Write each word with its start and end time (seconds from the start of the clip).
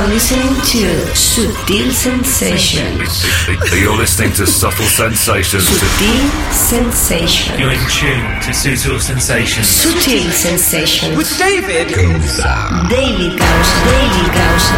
are 0.00 0.08
listening 0.08 0.54
to 0.64 0.88
Sutil 1.12 1.92
Sensations. 1.92 3.20
You're 3.68 3.96
listening 3.96 4.32
to 4.32 4.46
Subtle 4.46 4.86
Sensations. 4.86 5.64
Sutil 5.68 6.24
Sensations. 6.52 7.60
You're 7.60 7.72
in 7.76 7.84
tune 7.92 8.24
to 8.40 8.50
Subtle 8.54 8.98
Sensations. 8.98 9.66
Subtle 9.68 10.30
Sensations. 10.32 11.16
With 11.16 11.28
David 11.36 11.88
Daily 11.92 12.16
Gausa, 12.16 12.80
Daily 12.88 13.28
Gausa, 13.36 13.76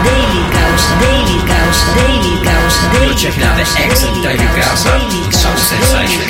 Daily 0.02 0.42
Gausa, 0.50 0.90
Daily 0.98 1.38
Gausa, 1.46 1.82
Daily 1.94 2.36
Gausa, 2.42 2.82
Daily 2.90 3.06
You're 3.06 3.14
checking 3.14 3.44
out 3.46 3.54
the 3.54 3.66
excellent 3.78 4.26
David 4.26 4.50
Gausa, 4.58 4.90
Daily 4.90 5.30
Soul 5.30 5.54
Gausa, 5.54 5.70
Sensations. 5.70 6.26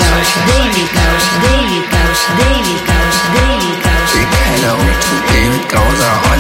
Daily 0.53 0.85
Gausa, 0.93 1.33
Daily 1.49 1.81
Gausa, 1.89 2.29
Daily 2.37 2.77
Gausa, 2.85 3.25
Daily 3.41 3.73
Gausa. 3.81 3.92
Hello 4.15 4.77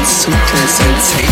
Sensation. 0.04 1.22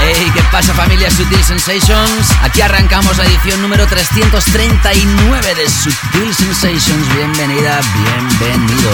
Hey, 0.00 0.30
¿qué 0.34 0.42
pasa 0.50 0.74
familia 0.74 1.10
Sutil 1.10 1.42
Sensations? 1.44 2.30
Aquí 2.42 2.60
arrancamos 2.60 3.16
la 3.18 3.24
edición 3.26 3.62
número 3.62 3.86
339 3.86 5.54
de 5.54 5.68
Sutil 5.68 6.34
Sensations. 6.34 7.14
Bienvenida, 7.14 7.80
bienvenido. 7.94 8.90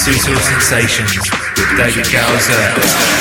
Sensual 0.00 0.34
Sensations 0.38 1.30
with 1.58 1.76
David 1.76 2.10
Gowser. 2.10 3.20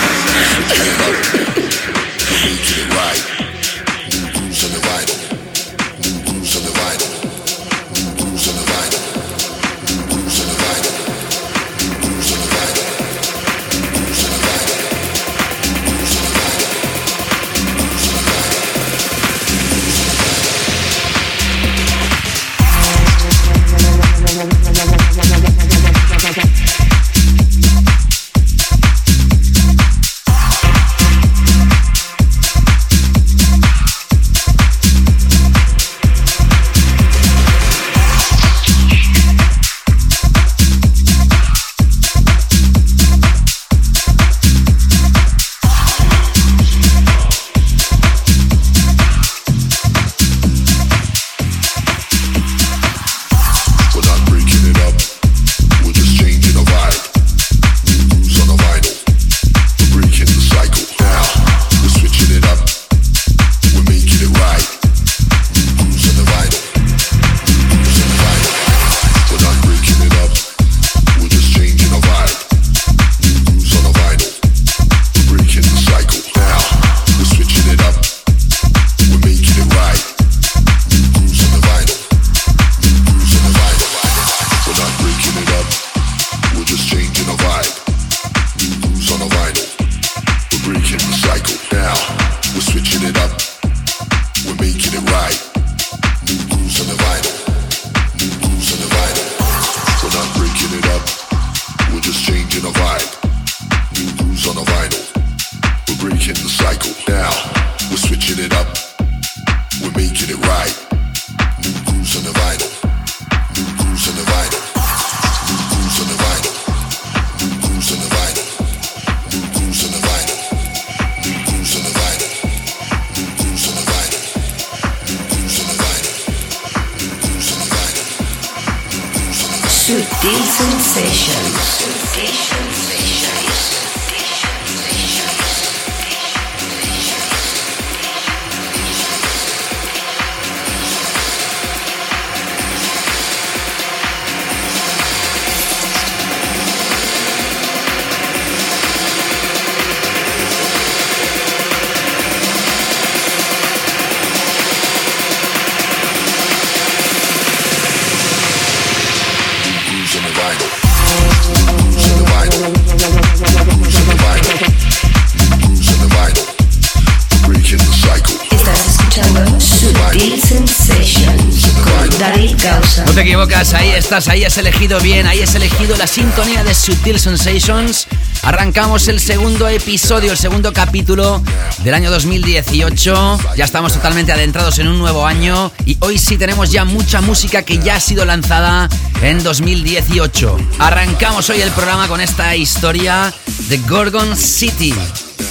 Ahí 173.59 173.89
estás, 173.89 174.29
ahí 174.29 174.45
has 174.45 174.57
elegido 174.57 175.01
bien, 175.01 175.27
ahí 175.27 175.41
has 175.41 175.53
elegido 175.53 175.97
la 175.97 176.07
sintonía 176.07 176.63
de 176.63 176.73
Sutil 176.73 177.19
Sensations. 177.19 178.07
Arrancamos 178.41 179.09
el 179.09 179.19
segundo 179.19 179.67
episodio, 179.67 180.31
el 180.31 180.37
segundo 180.37 180.71
capítulo 180.71 181.43
del 181.79 181.93
año 181.93 182.09
2018. 182.09 183.37
Ya 183.57 183.65
estamos 183.65 183.91
totalmente 183.91 184.31
adentrados 184.31 184.79
en 184.79 184.87
un 184.87 184.97
nuevo 184.97 185.25
año 185.25 185.73
y 185.85 185.97
hoy 185.99 186.17
sí 186.17 186.37
tenemos 186.37 186.71
ya 186.71 186.85
mucha 186.85 187.19
música 187.19 187.63
que 187.63 187.79
ya 187.79 187.95
ha 187.95 187.99
sido 187.99 188.23
lanzada 188.23 188.87
en 189.21 189.43
2018. 189.43 190.57
Arrancamos 190.79 191.49
hoy 191.49 191.59
el 191.59 191.71
programa 191.71 192.07
con 192.07 192.21
esta 192.21 192.55
historia 192.55 193.33
de 193.67 193.77
Gorgon 193.89 194.37
City, 194.37 194.95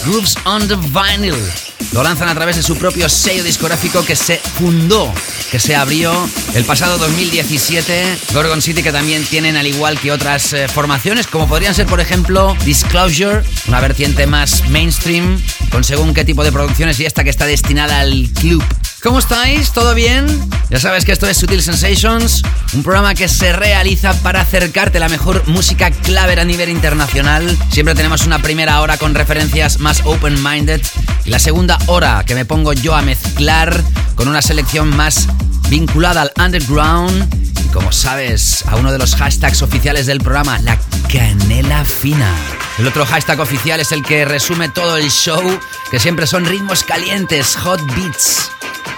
Grooves 0.06 0.34
on 0.46 0.66
the 0.66 0.76
Vinyl. 0.76 1.37
Lo 1.93 2.02
lanzan 2.02 2.29
a 2.29 2.35
través 2.35 2.56
de 2.56 2.62
su 2.62 2.76
propio 2.76 3.08
sello 3.08 3.43
discográfico 3.43 4.05
que 4.05 4.14
se 4.14 4.38
fundó, 4.58 5.12
que 5.50 5.58
se 5.58 5.75
abrió 5.75 6.12
el 6.55 6.64
pasado 6.64 6.99
2017. 6.99 8.19
Gorgon 8.35 8.61
City 8.61 8.82
que 8.82 8.93
también 8.93 9.25
tienen 9.25 9.56
al 9.56 9.67
igual 9.67 9.99
que 9.99 10.12
otras 10.12 10.52
eh, 10.52 10.69
formaciones 10.69 11.26
como 11.26 11.49
podrían 11.49 11.75
ser 11.75 11.87
por 11.87 12.00
ejemplo 12.00 12.56
Disclosure, 12.64 13.43
una 13.69 13.81
vertiente 13.81 14.26
más 14.26 14.69
mainstream 14.69 15.40
con 15.70 15.85
según 15.85 16.14
qué 16.14 16.25
tipo 16.25 16.44
de 16.44 16.52
producciones 16.52 17.00
y 17.00 17.06
esta 17.06 17.25
que 17.25 17.31
está 17.31 17.46
destinada 17.46 18.00
al 18.00 18.29
club. 18.35 18.62
¿Cómo 19.02 19.20
estáis? 19.20 19.70
¿Todo 19.70 19.94
bien? 19.94 20.26
Ya 20.70 20.80
sabes 20.80 21.04
que 21.04 21.12
esto 21.12 21.28
es 21.28 21.36
Sutil 21.36 21.62
Sensations, 21.62 22.42
un 22.74 22.82
programa 22.82 23.14
que 23.14 23.28
se 23.28 23.52
realiza 23.52 24.12
para 24.22 24.40
acercarte 24.40 24.98
la 24.98 25.08
mejor 25.08 25.46
música 25.46 25.92
clave 25.92 26.38
a 26.40 26.44
nivel 26.44 26.68
internacional. 26.68 27.56
Siempre 27.70 27.94
tenemos 27.94 28.26
una 28.26 28.40
primera 28.40 28.80
hora 28.80 28.96
con 28.96 29.14
referencias 29.14 29.78
más 29.78 30.02
open-minded 30.04 30.80
y 31.24 31.30
la 31.30 31.38
segunda 31.38 31.78
hora 31.86 32.24
que 32.26 32.34
me 32.34 32.44
pongo 32.44 32.72
yo 32.72 32.96
a 32.96 33.02
mezclar 33.02 33.80
con 34.16 34.26
una 34.26 34.42
selección 34.42 34.94
más 34.96 35.28
vinculada 35.68 36.22
al 36.22 36.32
underground 36.36 37.32
y 37.64 37.68
como 37.68 37.92
sabes, 37.92 38.64
a 38.66 38.74
uno 38.76 38.90
de 38.90 38.98
los 38.98 39.14
hashtags 39.14 39.62
oficiales 39.62 40.06
del 40.06 40.18
programa, 40.18 40.58
la 40.58 40.76
canela 41.12 41.84
fina. 41.84 42.34
El 42.78 42.86
otro 42.88 43.06
hashtag 43.06 43.38
oficial 43.38 43.78
es 43.78 43.92
el 43.92 44.02
que 44.02 44.24
resume 44.24 44.68
todo 44.68 44.96
el 44.96 45.08
show, 45.10 45.40
que 45.90 46.00
siempre 46.00 46.26
son 46.26 46.44
ritmos 46.46 46.82
calientes, 46.82 47.56
hot 47.56 47.80
beats. 47.94 48.50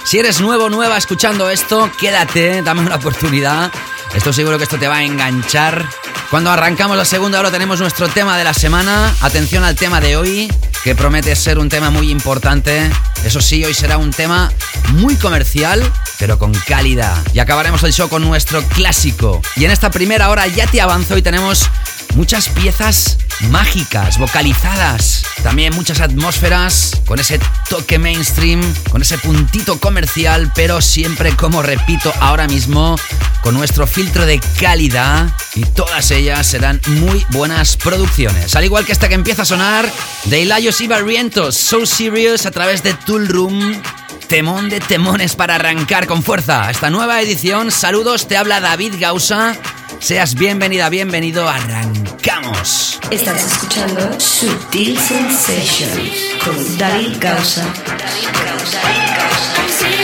Si 0.05 0.19
eres 0.19 0.41
nuevo 0.41 0.65
o 0.65 0.71
nueva 0.71 0.97
escuchando 0.97 1.51
esto, 1.51 1.91
quédate, 2.01 2.63
dame 2.63 2.81
una 2.81 2.97
oportunidad. 2.97 3.71
Estoy 4.15 4.33
seguro 4.33 4.59
que 4.59 4.65
esto 4.65 4.79
te 4.79 4.89
va 4.89 4.97
a 4.97 5.05
enganchar. 5.05 5.89
Cuando 6.31 6.51
arrancamos 6.51 6.97
la 6.97 7.05
segunda 7.05 7.39
hora 7.39 7.51
tenemos 7.51 7.81
nuestro 7.81 8.09
tema 8.09 8.37
de 8.37 8.45
la 8.45 8.55
semana. 8.55 9.15
Atención 9.21 9.63
al 9.63 9.77
tema 9.77 10.01
de 10.01 10.17
hoy, 10.17 10.53
que 10.83 10.95
promete 10.95 11.35
ser 11.37 11.59
un 11.59 11.69
tema 11.69 11.91
muy 11.91 12.11
importante. 12.11 12.91
Eso 13.25 13.41
sí, 13.41 13.65
hoy 13.65 13.75
será 13.75 13.99
un 13.99 14.11
tema 14.11 14.51
muy 14.95 15.15
comercial, 15.17 15.81
pero 16.19 16.39
con 16.39 16.53
calidad. 16.53 17.17
Y 17.33 17.39
acabaremos 17.39 17.83
el 17.85 17.93
show 17.93 18.09
con 18.09 18.23
nuestro 18.23 18.63
clásico. 18.63 19.41
Y 19.55 19.65
en 19.65 19.71
esta 19.71 19.91
primera 19.91 20.31
hora 20.31 20.47
ya 20.47 20.67
te 20.67 20.81
avanzo 20.81 21.17
y 21.19 21.23
tenemos 21.23 21.69
muchas 22.15 22.49
piezas 22.49 23.19
mágicas, 23.49 24.19
vocalizadas. 24.19 25.25
También 25.43 25.75
muchas 25.75 26.01
atmósferas 26.01 27.01
con 27.07 27.19
ese 27.19 27.41
toque 27.69 27.99
mainstream, 27.99 28.61
con 28.91 29.03
ese 29.03 29.19
puntito 29.19 29.81
comercial, 29.81 30.53
pero 30.55 30.81
siempre, 30.81 31.35
como 31.35 31.63
repito 31.63 32.13
ahora 32.21 32.47
mismo, 32.47 32.97
con 33.43 33.55
nuestro 33.55 33.87
filtro 33.87 34.27
de 34.27 34.41
calidad 34.61 35.29
y 35.55 35.65
todas 35.65 36.11
ellas 36.11 36.47
serán 36.47 36.81
muy 36.87 37.25
buenas 37.31 37.77
producciones. 37.77 38.55
Al 38.55 38.65
igual 38.65 38.85
que 38.85 38.93
esta 38.93 39.09
que 39.09 39.15
empieza 39.15 39.43
a 39.43 39.47
sonar 39.47 39.91
de 40.25 40.41
Ilayos 40.41 40.81
y 40.81 40.87
Barrientos, 40.87 41.57
So 41.57 41.87
Serious 41.87 42.47
a 42.47 42.51
través 42.51 42.83
de 42.83 42.95
Tool 42.95 43.29
Room. 43.29 43.81
Temón 44.29 44.69
de 44.69 44.79
temones 44.79 45.35
para 45.35 45.57
arrancar 45.57 46.07
con 46.07 46.23
fuerza 46.23 46.71
esta 46.71 46.89
nueva 46.89 47.21
edición. 47.21 47.73
Saludos, 47.73 48.29
te 48.29 48.37
habla 48.37 48.61
David 48.61 48.95
Gausa. 49.01 49.59
Seas 50.01 50.35
bienvenida, 50.35 50.89
bienvenido, 50.89 51.49
arrancamos. 51.49 52.99
Estás 53.11 53.53
escuchando 53.53 54.19
Sutil 54.19 54.99
Sensations 54.99 56.41
con 56.43 56.79
David 56.79 57.17
Gausa. 57.21 57.63
I'm 59.83 60.00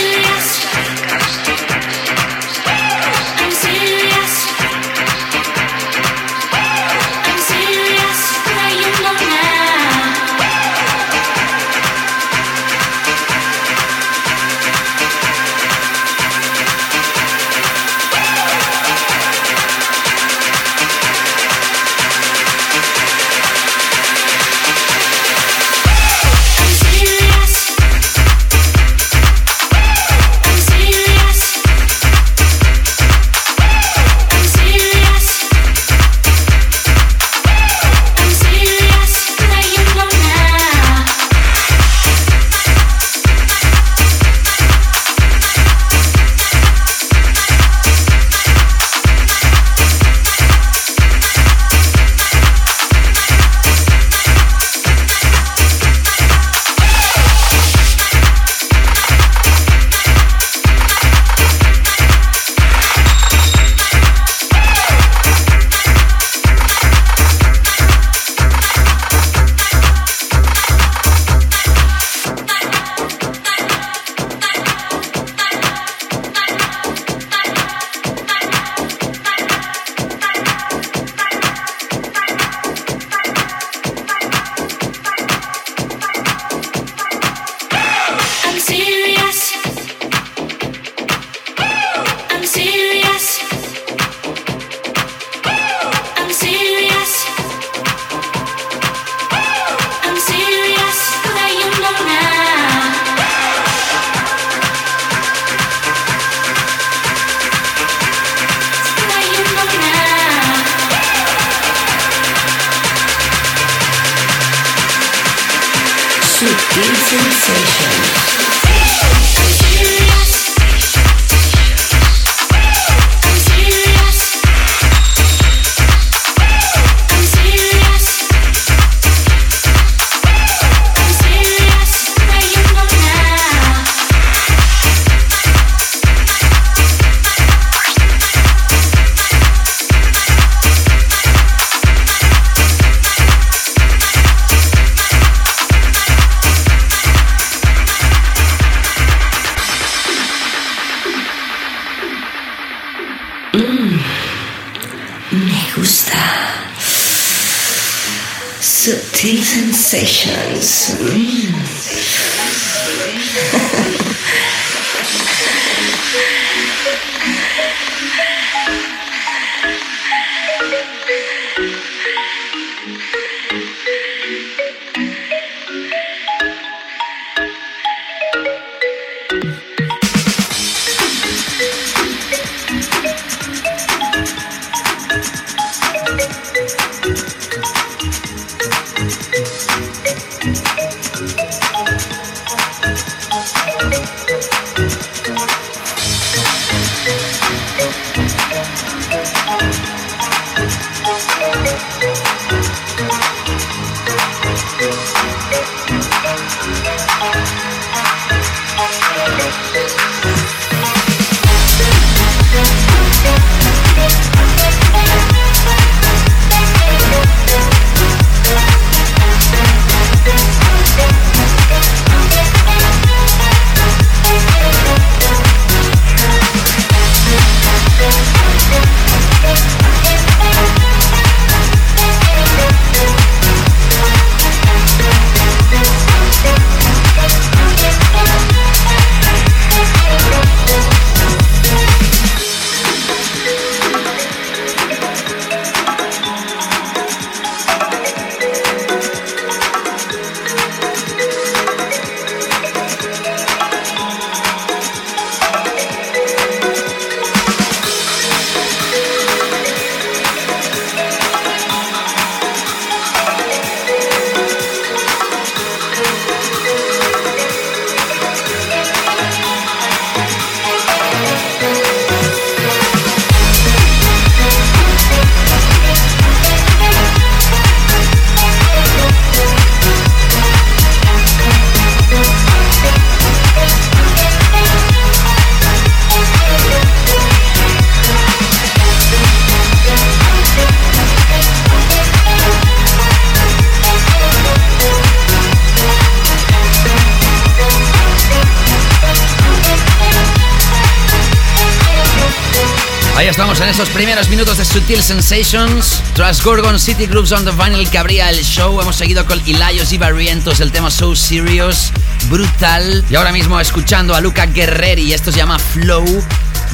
Esos 303.76 303.90
primeros 303.90 304.30
minutos 304.30 304.56
de 304.56 304.64
Sutil 304.64 305.02
Sensations. 305.02 306.00
Tras 306.14 306.42
Gorgon 306.42 306.80
City 306.80 307.04
Groups 307.04 307.30
on 307.32 307.44
the 307.44 307.50
Vinyl 307.50 307.86
que 307.90 307.98
abría 307.98 308.30
el 308.30 308.42
show, 308.42 308.80
hemos 308.80 308.96
seguido 308.96 309.26
con 309.26 309.38
Ilayos 309.46 309.92
y 309.92 309.98
Barrientos, 309.98 310.60
el 310.60 310.72
tema 310.72 310.90
So 310.90 311.14
Serious, 311.14 311.92
brutal. 312.30 313.04
Y 313.10 313.16
ahora 313.16 313.32
mismo 313.32 313.60
escuchando 313.60 314.14
a 314.14 314.22
Luca 314.22 314.46
Guerreri, 314.46 315.12
esto 315.12 315.30
se 315.30 315.36
llama 315.36 315.58
Flow 315.58 316.06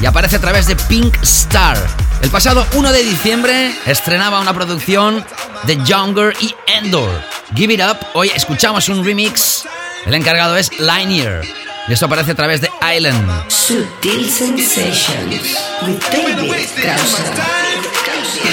y 0.01 0.05
aparece 0.05 0.37
a 0.37 0.39
través 0.39 0.65
de 0.65 0.77
Pink 0.77 1.21
Star. 1.23 1.77
El 2.21 2.29
pasado 2.29 2.65
1 2.71 2.93
de 2.93 3.03
diciembre 3.03 3.75
estrenaba 3.85 4.39
una 4.39 4.53
producción 4.53 5.25
de 5.63 5.83
Younger 5.83 6.33
y 6.39 6.55
Endor. 6.67 7.21
Give 7.53 7.73
It 7.73 7.81
Up, 7.81 7.97
hoy 8.13 8.31
escuchamos 8.33 8.87
un 8.87 9.03
remix. 9.03 9.65
El 10.05 10.13
encargado 10.13 10.55
es 10.55 10.71
Linear. 10.79 11.41
Y 11.89 11.91
esto 11.91 12.05
aparece 12.05 12.31
a 12.31 12.35
través 12.35 12.61
de 12.61 12.69
Island. 12.93 13.25
Sutil 13.49 14.23
Sensations 14.29 15.57
with 15.87 15.99
David 16.11 16.45
Gausser. 16.77 18.52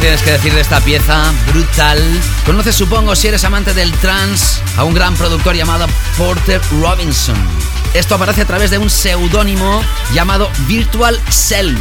tienes 0.00 0.22
que 0.22 0.32
decir 0.32 0.52
de 0.52 0.60
esta 0.60 0.80
pieza? 0.80 1.32
Brutal. 1.52 2.02
Conoces, 2.46 2.74
supongo, 2.74 3.14
si 3.14 3.28
eres 3.28 3.44
amante 3.44 3.74
del 3.74 3.92
trance, 3.92 4.60
a 4.76 4.84
un 4.84 4.94
gran 4.94 5.14
productor 5.14 5.54
llamado 5.54 5.86
Porter 6.16 6.60
Robinson. 6.80 7.36
Esto 7.92 8.16
aparece 8.16 8.42
a 8.42 8.46
través 8.46 8.70
de 8.70 8.78
un 8.78 8.90
seudónimo 8.90 9.82
llamado 10.12 10.50
Virtual 10.66 11.20
Self. 11.28 11.80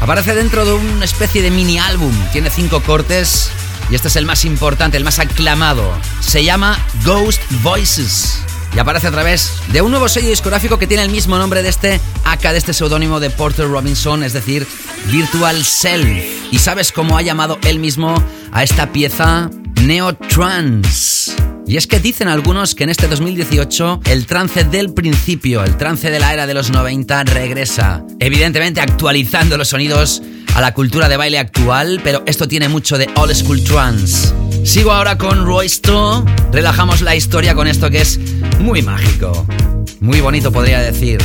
Aparece 0.00 0.34
dentro 0.34 0.64
de 0.64 0.72
una 0.72 1.04
especie 1.04 1.42
de 1.42 1.50
mini 1.50 1.78
álbum. 1.78 2.12
Tiene 2.32 2.50
cinco 2.50 2.82
cortes 2.82 3.50
y 3.90 3.94
este 3.94 4.08
es 4.08 4.16
el 4.16 4.24
más 4.24 4.44
importante, 4.44 4.96
el 4.96 5.04
más 5.04 5.18
aclamado. 5.18 5.92
Se 6.20 6.42
llama 6.44 6.78
Ghost 7.04 7.42
Voices. 7.62 8.42
Y 8.74 8.78
aparece 8.78 9.08
a 9.08 9.10
través 9.10 9.52
de 9.68 9.82
un 9.82 9.90
nuevo 9.90 10.08
sello 10.08 10.30
discográfico 10.30 10.78
que 10.78 10.86
tiene 10.86 11.02
el 11.02 11.10
mismo 11.10 11.36
nombre 11.36 11.62
de 11.62 11.68
este 11.68 12.00
acá, 12.24 12.52
de 12.52 12.58
este 12.58 12.72
seudónimo 12.72 13.20
de 13.20 13.28
Porter 13.28 13.68
Robinson, 13.68 14.22
es 14.22 14.32
decir, 14.32 14.66
Virtual 15.06 15.64
Self. 15.64 16.29
¿Y 16.50 16.58
sabes 16.58 16.92
cómo 16.92 17.16
ha 17.16 17.22
llamado 17.22 17.58
él 17.64 17.78
mismo 17.78 18.14
a 18.52 18.62
esta 18.62 18.92
pieza? 18.92 19.50
Neo 19.82 20.14
Trance. 20.14 21.32
Y 21.66 21.76
es 21.76 21.86
que 21.86 22.00
dicen 22.00 22.26
algunos 22.26 22.74
que 22.74 22.82
en 22.82 22.90
este 22.90 23.06
2018 23.06 24.00
el 24.06 24.26
trance 24.26 24.64
del 24.64 24.92
principio, 24.92 25.62
el 25.62 25.76
trance 25.76 26.10
de 26.10 26.18
la 26.18 26.32
era 26.32 26.46
de 26.46 26.54
los 26.54 26.70
90 26.70 27.24
regresa. 27.24 28.04
Evidentemente 28.18 28.80
actualizando 28.80 29.56
los 29.56 29.68
sonidos 29.68 30.22
a 30.54 30.60
la 30.60 30.74
cultura 30.74 31.08
de 31.08 31.16
baile 31.16 31.38
actual, 31.38 32.00
pero 32.02 32.24
esto 32.26 32.48
tiene 32.48 32.68
mucho 32.68 32.98
de 32.98 33.08
old 33.14 33.34
school 33.34 33.62
trance. 33.62 34.34
Sigo 34.64 34.92
ahora 34.92 35.16
con 35.16 35.46
Roysto, 35.46 36.24
relajamos 36.52 37.00
la 37.00 37.14
historia 37.14 37.54
con 37.54 37.68
esto 37.68 37.88
que 37.88 38.00
es 38.00 38.18
muy 38.58 38.82
mágico, 38.82 39.46
muy 40.00 40.20
bonito 40.20 40.50
podría 40.50 40.80
decir. 40.80 41.20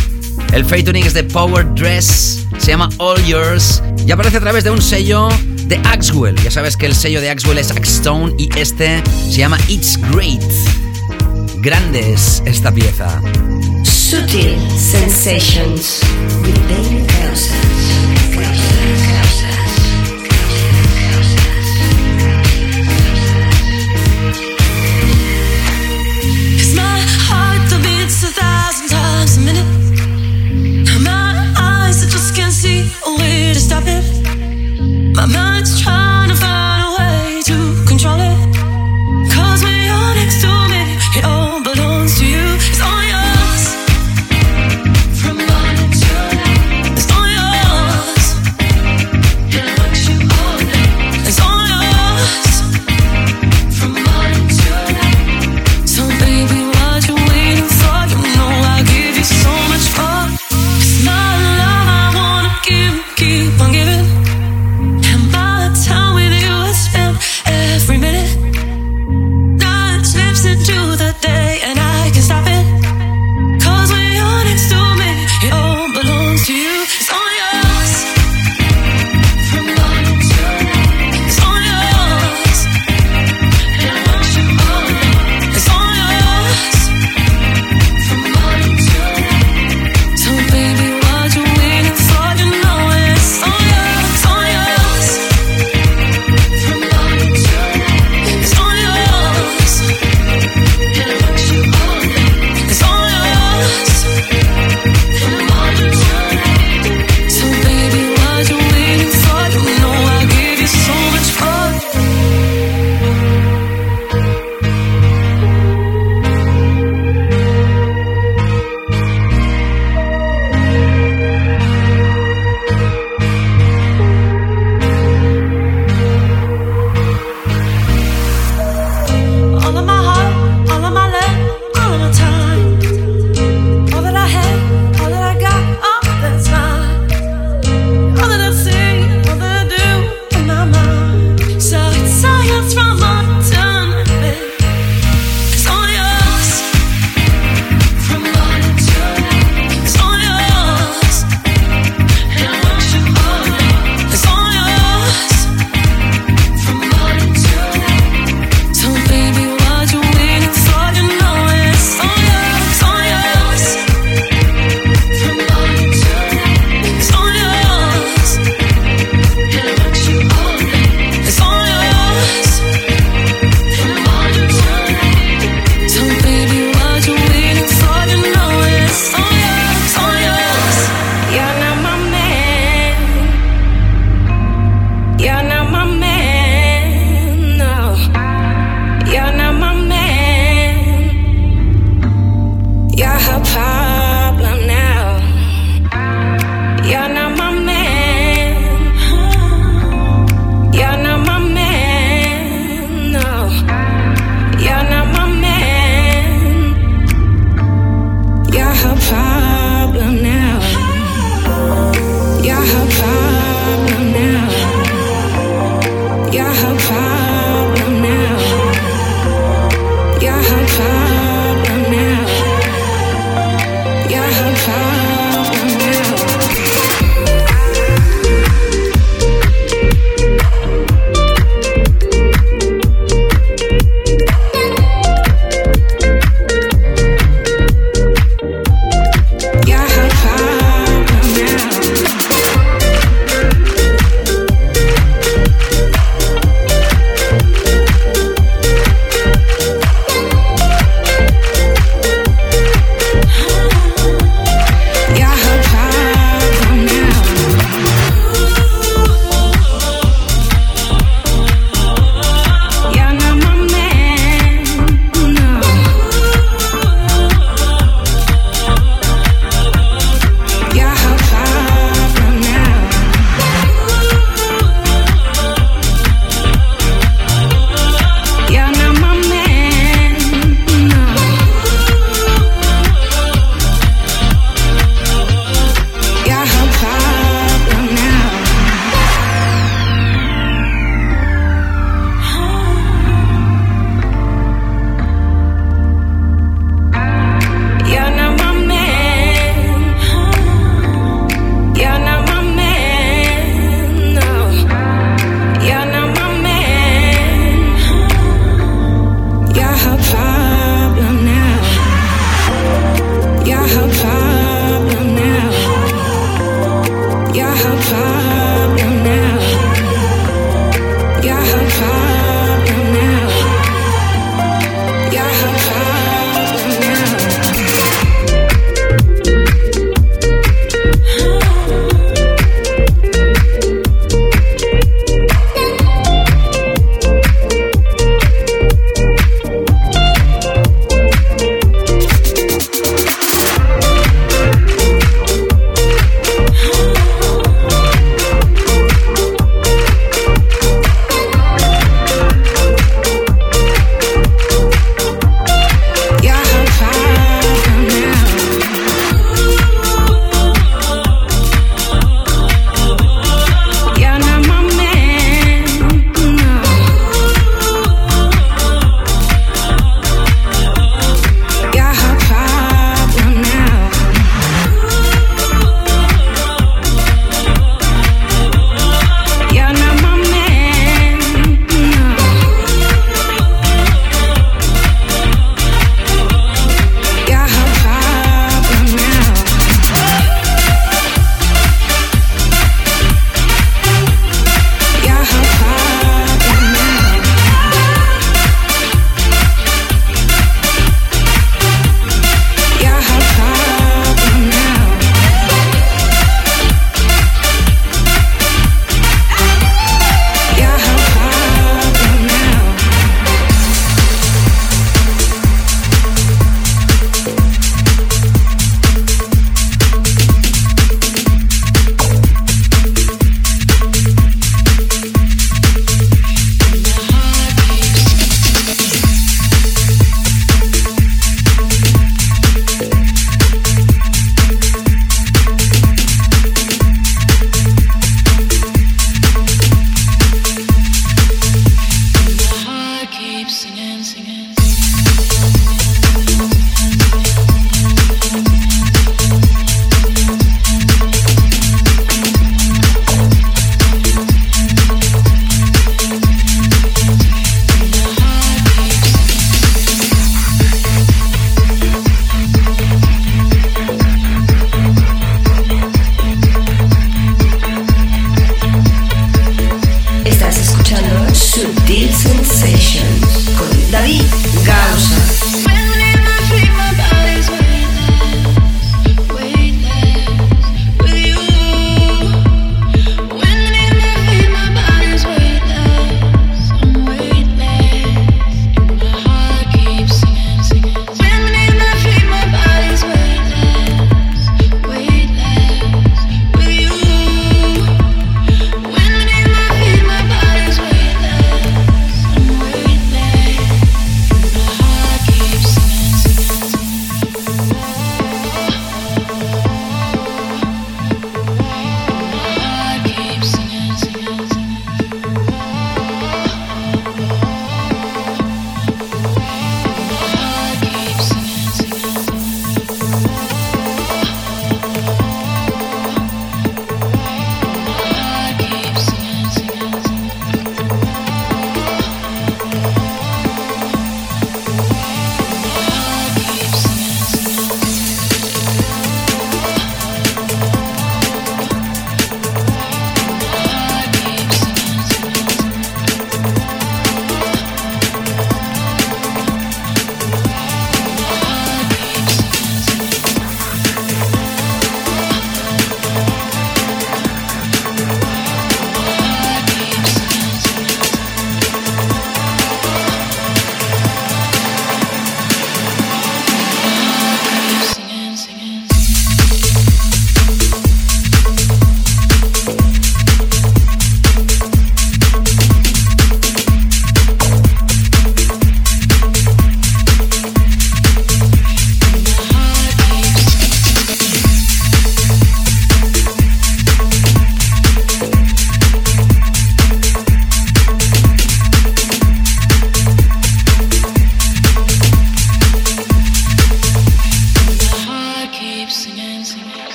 El 0.55 0.63
Fade 0.63 0.83
Tuning 0.83 1.05
es 1.05 1.13
de 1.13 1.21
Power 1.25 1.67
Dress, 1.75 2.47
se 2.59 2.67
llama 2.67 2.89
All 2.97 3.21
Yours 3.25 3.83
y 4.07 4.11
aparece 4.11 4.37
a 4.37 4.39
través 4.39 4.63
de 4.63 4.69
un 4.69 4.81
sello 4.81 5.27
de 5.67 5.75
Axwell. 5.83 6.33
Ya 6.43 6.49
sabes 6.49 6.77
que 6.77 6.85
el 6.85 6.95
sello 6.95 7.19
de 7.19 7.29
Axwell 7.29 7.57
es 7.57 7.71
Axstone 7.71 8.33
y 8.37 8.49
este 8.57 9.03
se 9.29 9.39
llama 9.39 9.57
It's 9.67 9.99
Great. 10.13 10.41
Grande 11.57 12.13
es 12.13 12.41
esta 12.45 12.71
pieza. 12.71 13.21
Sutil 13.83 14.57
Sensations. 14.77 15.99
With 16.41 16.55
David 16.69 17.74
stop 33.65 33.83
it. 33.87 35.15
My 35.15 35.25
mind's 35.25 35.81
trying 35.81 36.14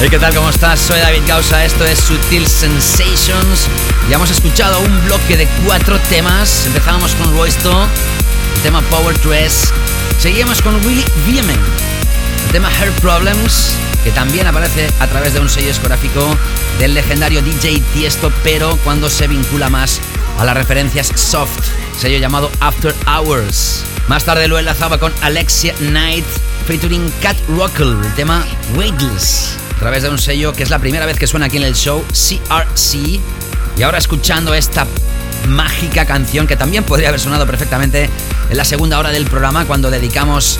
Hey, 0.00 0.06
¿qué 0.10 0.18
tal? 0.20 0.32
¿Cómo 0.32 0.48
estás? 0.48 0.78
Soy 0.78 1.00
David 1.00 1.22
Gausa, 1.26 1.64
esto 1.64 1.84
es 1.84 1.98
Sutil 1.98 2.46
Sensations. 2.46 3.66
Ya 4.08 4.14
hemos 4.14 4.30
escuchado 4.30 4.78
un 4.78 5.04
bloque 5.06 5.36
de 5.36 5.48
cuatro 5.66 5.98
temas. 6.08 6.66
Empezábamos 6.66 7.16
con 7.16 7.36
Roysto, 7.36 7.88
el 8.54 8.62
tema 8.62 8.80
Power 8.82 9.20
Dress. 9.22 9.72
Seguimos 10.20 10.62
con 10.62 10.76
Willy 10.86 11.04
Viemen, 11.26 11.58
el 12.44 12.52
tema 12.52 12.70
Her 12.70 12.92
Problems, 13.00 13.74
que 14.04 14.12
también 14.12 14.46
aparece 14.46 14.88
a 15.00 15.08
través 15.08 15.34
de 15.34 15.40
un 15.40 15.48
sello 15.48 15.66
discográfico 15.66 16.36
del 16.78 16.94
legendario 16.94 17.42
DJ 17.42 17.82
Tiesto, 17.92 18.32
pero 18.44 18.76
cuando 18.84 19.10
se 19.10 19.26
vincula 19.26 19.68
más 19.68 20.00
a 20.38 20.44
las 20.44 20.56
referencias 20.56 21.08
soft, 21.16 21.58
sello 21.98 22.18
llamado 22.18 22.52
After 22.60 22.94
Hours. 23.08 23.82
Más 24.06 24.22
tarde 24.22 24.46
lo 24.46 24.60
enlazaba 24.60 24.98
con 24.98 25.12
Alexia 25.22 25.74
Knight, 25.78 26.24
featuring 26.68 27.12
Cat 27.20 27.36
Rockel, 27.48 27.98
el 28.04 28.14
tema 28.14 28.46
Weightless, 28.76 29.56
a 29.78 29.80
través 29.80 30.02
de 30.02 30.10
un 30.10 30.18
sello 30.18 30.52
que 30.52 30.64
es 30.64 30.70
la 30.70 30.80
primera 30.80 31.06
vez 31.06 31.20
que 31.20 31.28
suena 31.28 31.46
aquí 31.46 31.56
en 31.56 31.62
el 31.62 31.76
show, 31.76 32.04
CRC. 32.08 33.20
Y 33.76 33.82
ahora 33.84 33.98
escuchando 33.98 34.52
esta 34.52 34.88
mágica 35.46 36.04
canción 36.04 36.48
que 36.48 36.56
también 36.56 36.82
podría 36.82 37.10
haber 37.10 37.20
sonado 37.20 37.46
perfectamente 37.46 38.10
en 38.50 38.56
la 38.56 38.64
segunda 38.64 38.98
hora 38.98 39.10
del 39.10 39.24
programa 39.26 39.66
cuando 39.66 39.88
dedicamos 39.88 40.58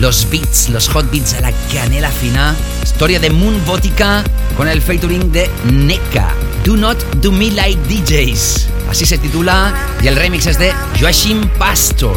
los 0.00 0.30
beats, 0.30 0.70
los 0.70 0.88
hot 0.88 1.10
beats 1.10 1.34
a 1.34 1.42
la 1.42 1.52
canela 1.70 2.10
fina. 2.10 2.56
Historia 2.82 3.20
de 3.20 3.28
Moon 3.28 3.62
Botica 3.66 4.24
con 4.56 4.68
el 4.68 4.80
featuring 4.80 5.30
de 5.30 5.50
Neka. 5.70 6.32
Do 6.64 6.78
Not 6.78 6.96
Do 7.16 7.32
Me 7.32 7.50
Like 7.50 7.78
DJs. 7.90 8.68
Así 8.88 9.04
se 9.04 9.18
titula 9.18 9.74
y 10.00 10.06
el 10.06 10.16
remix 10.16 10.46
es 10.46 10.58
de 10.58 10.72
Joachim 10.98 11.46
Pastor. 11.58 12.16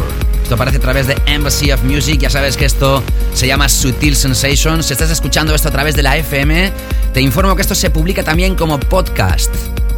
Esto 0.49 0.55
aparece 0.55 0.77
a 0.77 0.81
través 0.81 1.05
de 1.05 1.15
Embassy 1.27 1.71
of 1.71 1.83
Music. 1.83 2.21
Ya 2.21 2.29
sabes 2.31 2.57
que 2.57 2.65
esto 2.65 3.03
se 3.35 3.45
llama 3.45 3.69
Sutil 3.69 4.15
Sensations. 4.15 4.87
Si 4.87 4.93
estás 4.93 5.11
escuchando 5.11 5.53
esto 5.53 5.67
a 5.67 5.71
través 5.71 5.95
de 5.95 6.01
la 6.01 6.17
FM, 6.17 6.73
te 7.13 7.21
informo 7.21 7.55
que 7.55 7.61
esto 7.61 7.75
se 7.75 7.91
publica 7.91 8.23
también 8.23 8.55
como 8.55 8.79
podcast. 8.79 9.53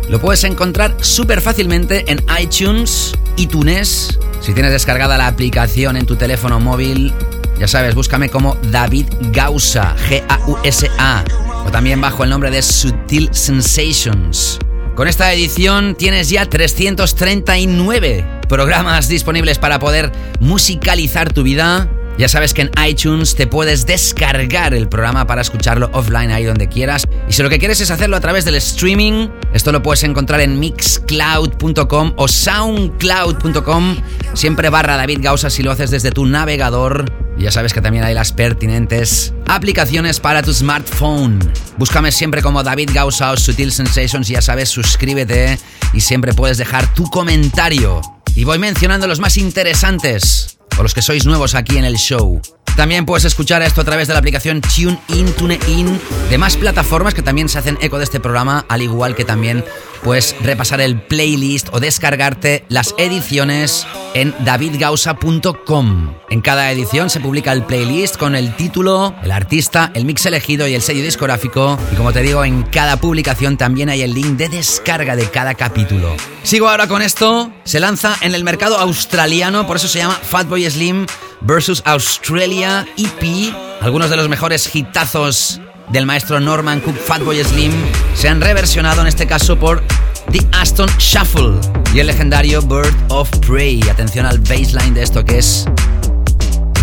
Lo 0.09 0.19
puedes 0.19 0.43
encontrar 0.43 0.97
súper 0.99 1.39
fácilmente 1.39 2.03
en 2.11 2.21
iTunes, 2.37 3.13
iTunes. 3.37 4.19
Si 4.41 4.51
tienes 4.51 4.73
descargada 4.73 5.17
la 5.17 5.27
aplicación 5.27 5.95
en 5.95 6.05
tu 6.05 6.17
teléfono 6.17 6.59
móvil, 6.59 7.13
ya 7.57 7.69
sabes, 7.69 7.95
búscame 7.95 8.27
como 8.27 8.57
David 8.71 9.05
Gausa, 9.31 9.95
G-A-U-S-A, 10.09 11.23
o 11.65 11.71
también 11.71 12.01
bajo 12.01 12.25
el 12.25 12.29
nombre 12.29 12.51
de 12.51 12.61
Sutil 12.61 13.29
Sensations. 13.31 14.59
Con 14.97 15.07
esta 15.07 15.31
edición 15.31 15.95
tienes 15.95 16.29
ya 16.29 16.45
339 16.45 18.40
programas 18.51 19.07
disponibles 19.07 19.57
para 19.59 19.79
poder 19.79 20.11
musicalizar 20.41 21.31
tu 21.31 21.41
vida. 21.41 21.87
Ya 22.17 22.27
sabes 22.27 22.53
que 22.53 22.63
en 22.63 22.71
iTunes 22.85 23.33
te 23.33 23.47
puedes 23.47 23.85
descargar 23.85 24.73
el 24.73 24.89
programa 24.89 25.25
para 25.25 25.41
escucharlo 25.41 25.89
offline 25.93 26.31
ahí 26.31 26.43
donde 26.43 26.67
quieras. 26.67 27.05
Y 27.29 27.31
si 27.31 27.41
lo 27.43 27.49
que 27.49 27.59
quieres 27.59 27.79
es 27.79 27.91
hacerlo 27.91 28.17
a 28.17 28.19
través 28.19 28.43
del 28.43 28.55
streaming, 28.55 29.29
esto 29.53 29.71
lo 29.71 29.81
puedes 29.81 30.03
encontrar 30.03 30.41
en 30.41 30.59
mixcloud.com 30.59 32.13
o 32.17 32.27
soundcloud.com, 32.27 33.95
siempre 34.33 34.69
barra 34.69 34.97
David 34.97 35.19
Gausa 35.21 35.49
si 35.49 35.63
lo 35.63 35.71
haces 35.71 35.89
desde 35.89 36.11
tu 36.11 36.25
navegador. 36.25 37.05
Y 37.37 37.43
ya 37.43 37.51
sabes 37.51 37.73
que 37.73 37.79
también 37.79 38.03
hay 38.03 38.13
las 38.13 38.33
pertinentes 38.33 39.33
aplicaciones 39.47 40.19
para 40.19 40.43
tu 40.43 40.53
smartphone. 40.53 41.39
Búscame 41.77 42.11
siempre 42.11 42.41
como 42.41 42.63
David 42.63 42.89
Gausa 42.93 43.31
o 43.31 43.37
Sutil 43.37 43.71
Sensations 43.71 44.29
y 44.29 44.33
ya 44.33 44.41
sabes, 44.41 44.67
suscríbete 44.67 45.57
y 45.93 46.01
siempre 46.01 46.33
puedes 46.33 46.57
dejar 46.57 46.93
tu 46.93 47.09
comentario. 47.09 48.01
Y 48.35 48.43
voy 48.43 48.59
mencionando 48.59 49.07
los 49.07 49.19
más 49.19 49.37
interesantes 49.37 50.57
o 50.77 50.83
los 50.83 50.93
que 50.93 51.01
sois 51.01 51.25
nuevos 51.25 51.53
aquí 51.53 51.77
en 51.77 51.85
el 51.85 51.97
show. 51.97 52.41
También 52.75 53.05
puedes 53.05 53.25
escuchar 53.25 53.61
esto 53.61 53.81
a 53.81 53.83
través 53.83 54.07
de 54.07 54.13
la 54.13 54.19
aplicación 54.19 54.61
TuneIn, 54.61 55.33
TuneIn, 55.33 55.99
de 56.29 56.37
más 56.37 56.55
plataformas 56.55 57.13
que 57.13 57.21
también 57.21 57.49
se 57.49 57.59
hacen 57.59 57.77
eco 57.81 57.97
de 57.97 58.05
este 58.05 58.19
programa, 58.19 58.65
al 58.69 58.81
igual 58.81 59.15
que 59.15 59.25
también 59.25 59.65
puedes 60.03 60.35
repasar 60.41 60.81
el 60.81 61.01
playlist 61.01 61.69
o 61.71 61.79
descargarte 61.79 62.65
las 62.69 62.93
ediciones 62.97 63.87
en 64.13 64.33
davidgausa.com. 64.43 66.13
En 66.29 66.41
cada 66.41 66.71
edición 66.71 67.09
se 67.09 67.19
publica 67.19 67.51
el 67.51 67.63
playlist 67.63 68.17
con 68.17 68.35
el 68.35 68.55
título, 68.55 69.15
el 69.23 69.31
artista, 69.31 69.91
el 69.93 70.05
mix 70.05 70.25
elegido 70.25 70.67
y 70.67 70.75
el 70.75 70.81
sello 70.81 71.03
discográfico. 71.03 71.77
Y 71.91 71.95
como 71.95 72.13
te 72.13 72.21
digo, 72.21 72.43
en 72.43 72.63
cada 72.63 72.97
publicación 72.97 73.57
también 73.57 73.89
hay 73.89 74.01
el 74.01 74.13
link 74.13 74.37
de 74.37 74.49
descarga 74.49 75.15
de 75.15 75.29
cada 75.29 75.53
capítulo. 75.55 76.15
Sigo 76.43 76.69
ahora 76.69 76.87
con 76.87 77.01
esto. 77.01 77.51
Se 77.63 77.79
lanza 77.79 78.15
en 78.21 78.35
el 78.35 78.43
mercado 78.43 78.77
australiano, 78.77 79.67
por 79.67 79.77
eso 79.77 79.87
se 79.87 79.99
llama 79.99 80.19
Fatboy 80.21 80.69
Slim 80.69 81.05
versus 81.41 81.81
Australia 81.85 82.85
EP. 82.97 83.53
Algunos 83.81 84.09
de 84.09 84.17
los 84.17 84.29
mejores 84.29 84.73
hitazos 84.73 85.59
del 85.89 86.05
maestro 86.05 86.39
Norman 86.39 86.79
Cook 86.79 86.95
Fatboy 86.95 87.43
Slim 87.43 87.71
se 88.15 88.29
han 88.29 88.41
reversionado 88.41 89.01
en 89.01 89.07
este 89.07 89.27
caso 89.27 89.57
por 89.57 89.83
The 90.31 90.39
Aston 90.53 90.89
Shuffle 90.97 91.59
y 91.93 91.99
el 91.99 92.07
legendario 92.07 92.61
Bird 92.61 92.93
of 93.09 93.29
Prey. 93.39 93.81
Atención 93.89 94.25
al 94.25 94.39
baseline 94.39 94.93
de 94.93 95.03
esto 95.03 95.23
que 95.23 95.39
es 95.39 95.65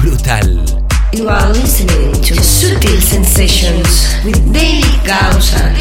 brutal. 0.03 0.65
You 1.13 1.29
are 1.29 1.53
listening 1.55 2.13
to 2.23 2.35
Sutil 2.43 3.01
Sensations 3.01 4.17
with 4.25 4.39
Daily 4.53 4.83
Gausa. 5.07 5.73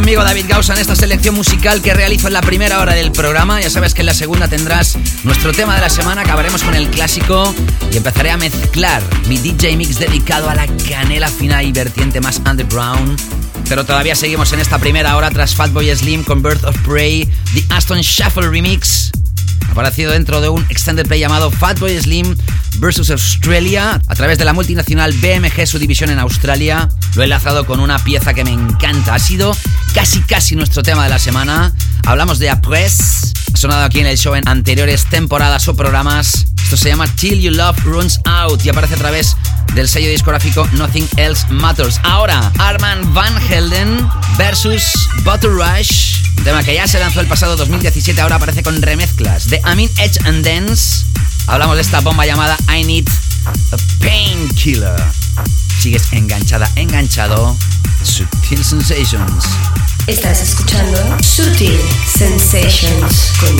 Conmigo, 0.00 0.24
David 0.24 0.46
Gausa, 0.48 0.72
en 0.72 0.78
esta 0.78 0.96
selección 0.96 1.34
musical 1.34 1.82
que 1.82 1.92
realizo 1.92 2.28
en 2.28 2.32
la 2.32 2.40
primera 2.40 2.80
hora 2.80 2.94
del 2.94 3.12
programa. 3.12 3.60
Ya 3.60 3.68
sabes 3.68 3.92
que 3.92 4.00
en 4.00 4.06
la 4.06 4.14
segunda 4.14 4.48
tendrás 4.48 4.96
nuestro 5.24 5.52
tema 5.52 5.74
de 5.74 5.82
la 5.82 5.90
semana. 5.90 6.22
Acabaremos 6.22 6.62
con 6.62 6.74
el 6.74 6.88
clásico 6.88 7.54
y 7.92 7.98
empezaré 7.98 8.30
a 8.30 8.38
mezclar 8.38 9.02
mi 9.28 9.36
DJ 9.36 9.76
mix 9.76 9.98
dedicado 9.98 10.48
a 10.48 10.54
la 10.54 10.66
canela 10.88 11.28
fina 11.28 11.62
y 11.62 11.72
vertiente 11.72 12.22
más 12.22 12.40
underground. 12.48 13.20
Pero 13.68 13.84
todavía 13.84 14.16
seguimos 14.16 14.50
en 14.54 14.60
esta 14.60 14.78
primera 14.78 15.18
hora 15.18 15.30
tras 15.30 15.54
Fatboy 15.54 15.94
Slim 15.94 16.24
con 16.24 16.42
Birth 16.42 16.64
of 16.64 16.78
Prey, 16.78 17.28
The 17.52 17.66
Aston 17.68 18.00
Shuffle 18.00 18.48
Remix 18.48 19.12
aparecido 19.70 20.12
dentro 20.12 20.40
de 20.40 20.48
un 20.48 20.64
extended 20.68 21.06
play 21.06 21.20
llamado 21.20 21.50
Fatboy 21.50 21.98
Slim 22.00 22.36
vs 22.78 23.10
Australia 23.10 24.00
a 24.06 24.14
través 24.14 24.38
de 24.38 24.44
la 24.44 24.52
multinacional 24.52 25.12
BMG, 25.12 25.66
su 25.66 25.78
división 25.78 26.10
en 26.10 26.18
Australia. 26.18 26.88
Lo 27.14 27.22
he 27.22 27.24
enlazado 27.24 27.66
con 27.66 27.80
una 27.80 27.98
pieza 27.98 28.34
que 28.34 28.44
me 28.44 28.52
encanta. 28.52 29.14
Ha 29.14 29.18
sido 29.18 29.56
casi 29.94 30.20
casi 30.22 30.56
nuestro 30.56 30.82
tema 30.82 31.04
de 31.04 31.10
la 31.10 31.18
semana. 31.18 31.72
Hablamos 32.06 32.38
de 32.38 32.50
Après, 32.50 33.32
ha 33.52 33.56
sonado 33.56 33.84
aquí 33.84 34.00
en 34.00 34.06
el 34.06 34.16
show 34.16 34.34
en 34.34 34.48
anteriores 34.48 35.06
temporadas 35.06 35.68
o 35.68 35.76
programas. 35.76 36.46
Esto 36.62 36.76
se 36.76 36.88
llama 36.88 37.08
Till 37.08 37.40
You 37.40 37.50
Love 37.50 37.82
Runs 37.84 38.20
Out 38.24 38.64
y 38.64 38.68
aparece 38.68 38.94
a 38.94 38.98
través 38.98 39.36
del 39.74 39.88
sello 39.88 40.08
discográfico 40.08 40.68
Nothing 40.72 41.08
Else 41.16 41.46
Matters. 41.50 42.00
Ahora, 42.04 42.52
Arman 42.58 43.12
Van 43.12 43.36
Helden 43.50 44.08
versus 44.38 44.82
Butter 45.24 45.50
Rush. 45.50 46.22
Tema 46.44 46.62
que 46.62 46.74
ya 46.74 46.86
se 46.86 46.98
lanzó 47.00 47.20
el 47.20 47.26
pasado 47.26 47.56
2017, 47.56 48.20
ahora 48.20 48.36
aparece 48.36 48.62
con 48.62 48.80
remezclas 48.80 49.50
de 49.50 49.60
Amin 49.64 49.90
Edge 49.98 50.18
and 50.24 50.44
Dance. 50.44 51.04
Hablamos 51.48 51.76
de 51.76 51.82
esta 51.82 52.00
bomba 52.00 52.24
llamada 52.24 52.56
I 52.72 52.84
Need 52.84 53.08
a 53.72 53.76
Painkiller. 53.98 55.02
Sigues 55.80 56.12
enganchada, 56.12 56.70
enganchado. 56.76 57.56
Sutil 58.02 58.62
Sensations. 58.62 59.46
Estás 60.06 60.42
escuchando 60.42 61.16
Sutil 61.22 61.80
Sensations 62.06 63.32
con. 63.40 63.56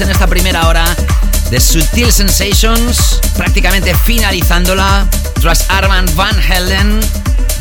En 0.00 0.10
esta 0.10 0.26
primera 0.26 0.66
hora 0.66 0.84
de 1.50 1.60
Sutil 1.60 2.10
Sensations, 2.10 3.20
prácticamente 3.36 3.94
finalizándola 3.94 5.06
tras 5.40 5.70
Armand 5.70 6.12
Van 6.16 6.36
Helden 6.40 7.00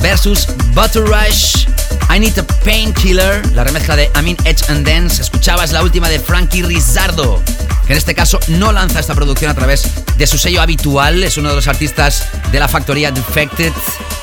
versus 0.01 0.47
Butter 0.73 1.03
Rush. 1.03 1.67
I 2.09 2.19
Need 2.19 2.39
a 2.39 2.43
Painkiller, 2.63 3.45
la 3.53 3.63
remezcla 3.63 3.95
de 3.95 4.09
Amin 4.15 4.35
Edge 4.45 4.63
and 4.69 4.87
Dance. 4.87 5.21
Escuchabas 5.21 5.71
la 5.73 5.83
última 5.83 6.09
de 6.09 6.19
Frankie 6.19 6.63
Rizardo, 6.63 7.39
que 7.85 7.93
en 7.93 7.97
este 7.97 8.15
caso 8.15 8.39
no 8.47 8.71
lanza 8.71 8.99
esta 8.99 9.13
producción 9.13 9.51
a 9.51 9.53
través 9.53 9.83
de 10.17 10.25
su 10.25 10.39
sello 10.39 10.61
habitual. 10.61 11.23
Es 11.23 11.37
uno 11.37 11.49
de 11.49 11.55
los 11.55 11.67
artistas 11.67 12.25
de 12.51 12.59
la 12.59 12.67
factoría 12.67 13.11
Defected. 13.11 13.73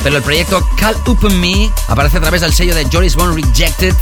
Pero 0.03 0.17
el 0.17 0.23
proyecto 0.23 0.69
Call 0.77 0.97
Upon 1.07 1.39
Me 1.39 1.71
aparece 1.87 2.17
a 2.17 2.21
través 2.21 2.41
del 2.41 2.53
sello 2.53 2.75
de 2.75 2.87
Joris 2.91 3.15
Bone 3.15 3.41
Rejected. 3.41 3.95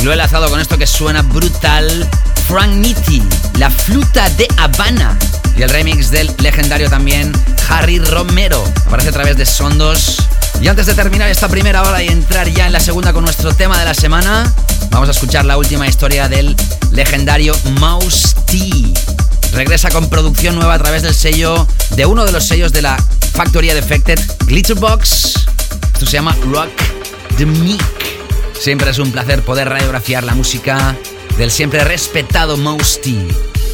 Y 0.00 0.02
lo 0.02 0.10
he 0.10 0.14
enlazado 0.14 0.50
con 0.50 0.60
esto 0.60 0.76
que 0.76 0.86
suena 0.86 1.22
brutal. 1.22 2.08
Frank 2.48 2.76
Nitti, 2.76 3.22
la 3.58 3.70
fluta 3.70 4.30
de 4.30 4.46
Habana. 4.56 5.18
Y 5.56 5.62
el 5.62 5.70
remix 5.70 6.10
del 6.10 6.32
legendario 6.38 6.88
también 6.88 7.32
Harry 7.68 7.98
Romero. 7.98 8.62
Aparece 8.86 9.08
a 9.08 9.12
través 9.12 9.36
de 9.36 9.44
Sondos. 9.44 10.18
Y 10.60 10.68
antes 10.68 10.86
de 10.86 10.94
terminar 10.94 11.28
esta 11.28 11.48
primera 11.48 11.82
hora 11.82 12.02
y 12.02 12.08
entrar 12.08 12.48
ya 12.48 12.66
en 12.66 12.72
la 12.72 12.80
segunda 12.80 13.12
con 13.12 13.24
nuestro 13.24 13.52
tema 13.54 13.78
de 13.78 13.84
la 13.84 13.94
semana, 13.94 14.52
vamos 14.90 15.08
a 15.08 15.12
escuchar 15.12 15.44
la 15.44 15.56
última 15.56 15.86
historia 15.86 16.28
del 16.28 16.56
legendario 16.92 17.54
Mouse 17.80 18.34
T. 18.46 18.92
Regresa 19.52 19.90
con 19.90 20.08
producción 20.08 20.54
nueva 20.54 20.74
a 20.74 20.78
través 20.78 21.02
del 21.02 21.14
sello 21.14 21.66
de 21.90 22.06
uno 22.06 22.24
de 22.24 22.32
los 22.32 22.46
sellos 22.46 22.72
de 22.72 22.82
la 22.82 22.96
factoría 23.32 23.74
Defected, 23.74 24.20
Glitterbox. 24.46 25.34
Esto 25.94 26.06
se 26.06 26.12
llama 26.12 26.36
Rock 26.52 26.70
the 27.36 27.46
Meek. 27.46 27.82
Siempre 28.60 28.90
es 28.90 28.98
un 28.98 29.10
placer 29.10 29.42
poder 29.42 29.68
radiografiar 29.68 30.22
la 30.24 30.34
música 30.34 30.96
del 31.36 31.50
siempre 31.50 31.84
respetado 31.84 32.56
Mouse 32.56 33.00
T. 33.00 33.10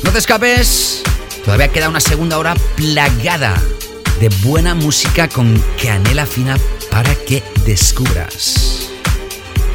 No 0.02 0.10
te 0.10 0.18
escapes, 0.18 1.02
todavía 1.44 1.68
queda 1.68 1.88
una 1.88 2.00
segunda 2.00 2.38
hora 2.38 2.54
plagada 2.76 3.54
de 4.20 4.28
buena 4.42 4.74
música 4.74 5.28
con 5.28 5.62
canela 5.82 6.26
fina 6.26 6.56
para 6.90 7.14
que 7.14 7.42
descubras. 7.64 8.88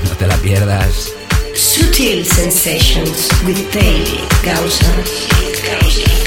No 0.04 0.16
te 0.18 0.28
la 0.28 0.36
pierdas. 0.38 1.12
Sutil 1.56 2.26
Sensations 2.26 3.30
with 3.46 3.58
David 3.74 4.22
Gausa. 4.44 6.19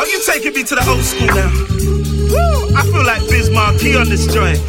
Oh, 0.00 0.04
you 0.04 0.22
taking 0.22 0.54
me 0.54 0.62
to 0.62 0.76
the 0.76 0.88
old 0.88 1.02
school 1.02 1.26
now. 1.26 1.50
Woo! 2.30 2.76
I 2.76 2.82
feel 2.84 3.04
like 3.04 3.20
Biz 3.28 3.50
Marquee 3.50 3.96
on 3.96 4.08
this 4.08 4.32
joint. 4.32 4.60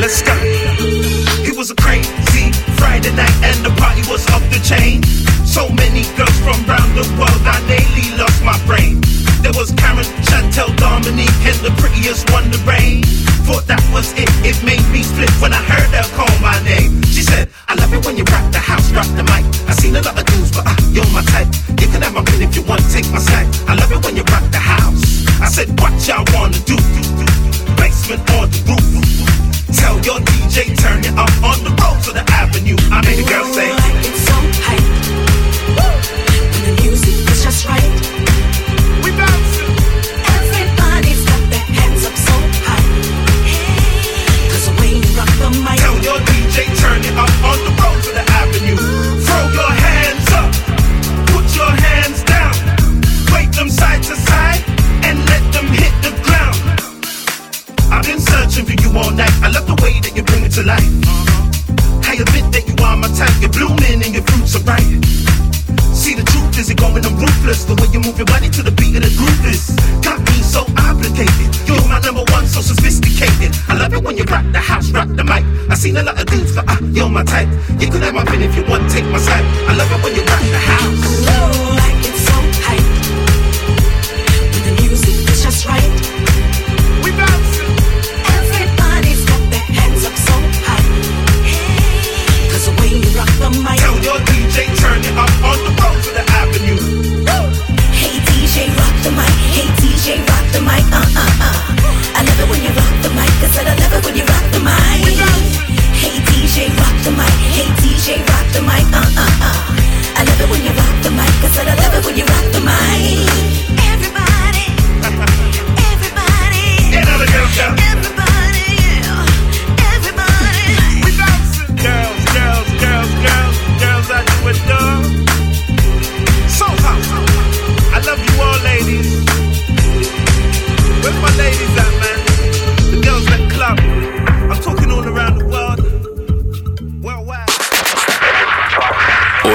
Let's 0.00 0.22
go. 0.22 0.32
He 1.44 1.52
was 1.52 1.70
a 1.70 1.74
crazy 1.74 2.10
Friday 2.76 3.12
night 3.16 3.36
and 3.42 3.58
the 3.64 3.72
party 3.80 4.02
was 4.10 4.24
off 4.32 4.44
the 4.52 4.60
chain. 4.60 5.02
So 5.44 5.68
many 5.72 6.04
girls 6.16 6.36
from 6.44 6.58
around 6.68 6.92
the 6.94 7.06
world, 7.16 7.42
I 7.44 7.58
nearly 7.68 8.12
lost 8.20 8.42
my 8.44 8.56
brain. 8.68 9.00
There 9.40 9.54
was 9.54 9.72
Karen, 9.76 10.06
Chantel, 10.26 10.70
Dominique, 10.76 11.32
and 11.46 11.58
the 11.64 11.72
prettiest 11.80 12.28
one, 12.30 12.50
the 12.50 12.60
rain. 12.68 13.02
Thought 13.46 13.66
that 13.70 13.82
was 13.94 14.12
it, 14.18 14.28
it 14.42 14.58
made 14.66 14.82
me 14.90 15.02
split 15.02 15.30
when 15.40 15.52
I 15.52 15.62
heard 15.62 15.90
her 15.94 16.06
call 16.18 16.30
my 16.42 16.58
name. 16.64 17.02
She 17.06 17.22
said, 17.22 17.48
I 17.68 17.74
love 17.78 17.92
it 17.94 18.04
when 18.04 18.16
you 18.16 18.24
rock 18.24 18.50
the 18.50 18.58
house, 18.58 18.90
rock 18.92 19.06
the 19.14 19.22
mic. 19.22 19.46
I 19.70 19.72
seen 19.78 19.94
a 19.94 20.02
lot 20.02 20.18
of 20.18 20.26
dudes, 20.26 20.50
but 20.50 20.66
uh, 20.66 20.74
you're 20.90 21.06
my 21.14 21.22
type. 21.30 21.48
You 21.80 21.86
can 21.86 22.02
have 22.02 22.14
my 22.14 22.24
pen 22.24 22.42
if 22.42 22.56
you 22.56 22.62
want, 22.66 22.82
take 22.90 23.06
my 23.14 23.22
side. 23.22 23.46
I 23.70 23.74
love 23.78 23.92
it 23.92 24.02
when 24.04 24.16
you 24.16 24.24
rock 24.26 24.44
the 24.50 24.58
house. 24.58 25.24
I 25.40 25.48
said, 25.48 25.68
what 25.80 25.94
y'all 26.08 26.26
wanna 26.34 26.58
do? 26.66 26.76
Basement 27.78 28.26
on 28.34 28.50
the 28.50 28.60
roof. 28.66 29.35
Tell 29.76 29.96
your 30.00 30.18
DJ, 30.20 30.76
turn 30.76 31.00
it 31.00 31.14
up 31.16 31.30
on 31.44 31.58
the 31.64 31.70
road 31.80 31.98
to 32.04 32.12
the 32.12 32.24
avenue. 32.32 32.76
I 32.90 33.04
made 33.04 33.20
a 33.20 33.26
girl 33.28 33.44
say, 33.52 33.70
It's 34.08 34.20
so. 34.26 34.36
When 36.52 36.62
the 36.66 36.72
music 36.82 37.14
is 37.30 37.42
just 37.44 37.66
right. 37.68 37.92
We 39.04 39.10
bouncing. 39.12 39.72
Everybody's 40.34 41.22
got 41.28 41.42
their 41.52 41.66
hands 41.76 42.02
up 42.08 42.16
so 42.16 42.34
high. 42.66 42.86
Cause 44.50 44.64
the 44.66 44.74
way 44.80 44.90
you 44.96 45.10
rock 45.18 45.32
the 45.44 45.50
mic. 45.60 45.78
Tell 45.78 45.98
your 46.00 46.18
DJ, 46.24 46.56
turn 46.80 47.00
it 47.04 47.16
up 47.16 47.34
on 47.44 47.58
the 47.66 47.72
road 47.80 48.00
to 48.06 48.10
the 48.16 48.24
avenue. 48.40 48.76
Throw 49.26 49.44
your 49.52 49.75
all 58.96 59.12
night. 59.12 59.32
I 59.44 59.52
love 59.52 59.66
the 59.68 59.76
way 59.84 60.00
that 60.00 60.16
you 60.16 60.24
bring 60.24 60.44
it 60.44 60.52
to 60.56 60.64
life. 60.64 60.82
I 62.08 62.16
admit 62.16 62.48
that 62.56 62.64
you 62.64 62.74
are 62.80 62.96
my 62.96 63.08
type. 63.12 63.36
You're 63.40 63.52
blooming 63.52 64.00
and 64.00 64.12
your 64.16 64.24
fruits 64.24 64.56
are 64.56 64.64
ripe. 64.64 65.04
See 65.92 66.14
the 66.14 66.24
truth 66.24 66.58
is 66.58 66.68
it 66.68 66.76
going 66.76 67.04
I'm 67.04 67.16
ruthless 67.16 67.64
The 67.64 67.74
way 67.74 67.88
you 67.88 68.00
move 68.00 68.18
your 68.18 68.26
body 68.26 68.50
to 68.50 68.62
the 68.62 68.70
beat 68.70 68.94
of 68.96 69.02
the 69.02 69.10
groove 69.16 69.44
is 69.48 69.72
Got 70.04 70.20
me 70.28 70.44
so 70.44 70.60
obligated 70.76 71.50
You're 71.64 71.80
my 71.88 71.98
number 72.04 72.22
one, 72.36 72.46
so 72.46 72.60
sophisticated 72.60 73.56
I 73.66 73.74
love 73.80 73.94
it 73.94 74.04
when 74.04 74.16
you 74.16 74.24
rock 74.24 74.44
the 74.52 74.60
house, 74.60 74.92
rock 74.92 75.08
the 75.08 75.24
mic 75.24 75.42
I 75.72 75.74
seen 75.74 75.96
a 75.96 76.02
lot 76.02 76.20
of 76.20 76.26
dudes, 76.26 76.54
but 76.54 76.68
uh, 76.68 76.76
you're 76.92 77.08
my 77.08 77.24
type 77.24 77.48
You 77.80 77.88
can 77.88 78.02
have 78.04 78.14
my 78.14 78.24
pen 78.24 78.42
if 78.42 78.54
you 78.54 78.64
want, 78.68 78.92
take 78.92 79.08
my 79.08 79.18
side 79.18 79.44
I 79.66 79.74
love 79.74 79.90
it 79.90 80.04
when 80.04 80.14
you 80.14 80.22
rock 80.28 80.44
the 80.52 80.60
house 80.60 81.00
Ooh, 81.32 81.80
like 81.80 81.98
it's 82.04 82.22
so 82.28 82.36
hype. 82.60 82.88
When 84.52 84.62
the 84.68 84.72
music 84.84 85.16
is 85.32 85.42
just 85.42 85.64
right. 85.64 86.15
On 95.46 95.75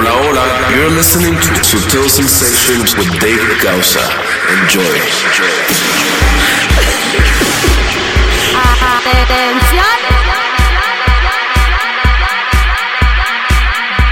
Hola, 0.02 0.18
hola. 0.18 0.76
You're 0.76 0.89
listening 0.89 1.36
to 1.36 1.62
Sutil 1.62 2.10
Sensations 2.10 2.97
with 2.97 3.12
David 3.20 3.62
Gausa. 3.62 4.02
Enjoy. 4.49 4.97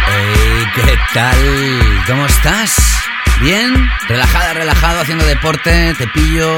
Hey, 0.05 0.67
¿qué 0.75 0.99
tal? 1.11 2.03
¿Cómo 2.05 2.27
estás? 2.27 2.98
¿Bien? 3.41 3.73
Relajada, 4.09 4.53
relajado, 4.53 4.99
haciendo 4.99 5.25
deporte, 5.25 5.93
te 5.97 6.07
pillo 6.07 6.49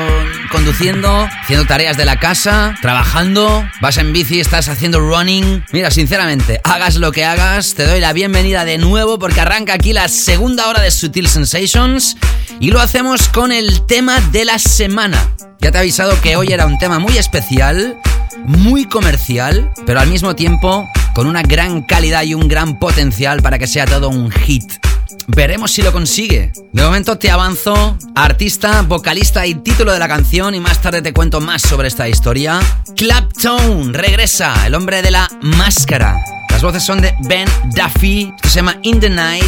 conduciendo, 0.50 1.30
haciendo 1.44 1.66
tareas 1.68 1.96
de 1.96 2.06
la 2.06 2.20
casa, 2.20 2.76
trabajando, 2.82 3.64
vas 3.82 3.98
en 3.98 4.12
bici, 4.12 4.40
estás 4.40 4.68
haciendo 4.68 5.00
running. 5.00 5.64
Mira, 5.72 5.92
sinceramente, 5.92 6.60
hagas 6.64 6.96
lo 6.96 7.12
que 7.12 7.24
hagas, 7.24 7.76
te 7.76 7.86
doy 7.86 8.00
la 8.00 8.14
bienvenida 8.14 8.66
de 8.66 8.80
nuevo 8.80 9.20
porque 9.20 9.42
arranca 9.42 9.74
aquí 9.74 9.94
la 9.94 10.08
segunda 10.08 10.68
hora 10.70 10.82
de 10.82 10.90
Sutil 10.90 11.28
Sensations 11.28 12.18
y 12.60 12.72
lo 12.72 12.82
hacemos 12.82 13.30
con 13.30 13.52
el 13.52 13.86
tema 13.86 14.20
de 14.32 14.46
la 14.46 14.58
semana. 14.58 15.30
Ya 15.60 15.72
te 15.72 15.78
he 15.78 15.82
avisado 15.82 16.20
que 16.22 16.36
hoy 16.36 16.52
era 16.52 16.66
un 16.66 16.80
tema 16.80 16.98
muy 16.98 17.16
especial, 17.16 18.00
muy 18.44 18.86
comercial, 18.86 19.72
pero 19.86 20.00
al 20.00 20.10
mismo 20.10 20.36
tiempo 20.36 20.90
con 21.14 21.28
una 21.28 21.44
gran 21.44 21.84
calidad 21.84 22.24
y 22.24 22.34
un 22.34 22.48
gran 22.48 22.80
potencial 22.80 23.44
para 23.44 23.60
que 23.60 23.68
sea 23.68 23.86
todo 23.86 24.10
un 24.10 24.32
hit. 24.32 24.82
Veremos 25.28 25.72
si 25.72 25.82
lo 25.82 25.92
consigue. 25.92 26.52
De 26.72 26.84
momento 26.84 27.18
te 27.18 27.32
avanzo, 27.32 27.98
artista, 28.16 28.82
vocalista 28.82 29.46
y 29.46 29.56
título 29.56 29.94
de 29.94 30.00
la 30.00 30.08
canción 30.08 30.56
y 30.56 30.60
más 30.60 30.82
tarde 30.82 31.02
te 31.02 31.14
cuento 31.14 31.42
más 31.42 31.62
sobre 31.62 31.88
esta 31.88 32.08
historia. 32.08 32.60
Clapton 32.96 33.94
regresa, 33.94 34.66
el 34.66 34.76
hombre 34.76 35.02
de 35.02 35.12
la 35.12 35.30
máscara. 35.42 36.24
Las 36.50 36.62
voces 36.62 36.84
son 36.84 37.02
de 37.02 37.16
Ben 37.22 37.48
Duffy, 37.76 38.34
se 38.44 38.50
llama 38.50 38.78
In 38.84 39.00
the 39.00 39.10
Night 39.10 39.44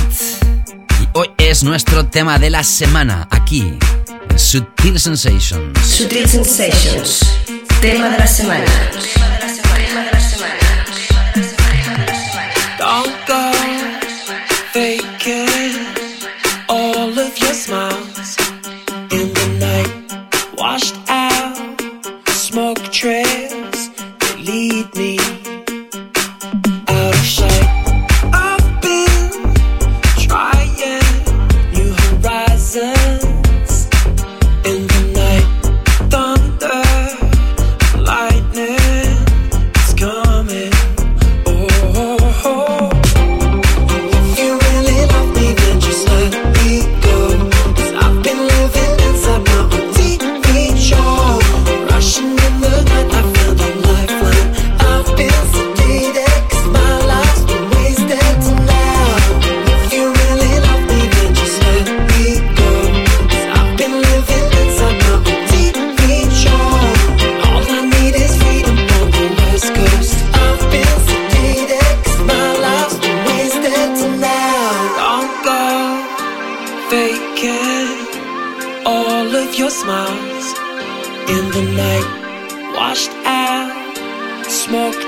y 1.02 1.08
hoy 1.14 1.30
es 1.38 1.64
nuestro 1.64 2.06
tema 2.08 2.40
de 2.40 2.50
la 2.50 2.64
semana 2.64 3.28
aquí 3.30 3.78
en 4.30 4.40
Sutil 4.40 5.00
Sensations. 5.00 5.80
Sutil 5.80 6.28
Sensations. 6.28 7.20
Tema 7.82 8.10
de 8.10 8.18
la 8.18 8.28
semana. 8.28 8.66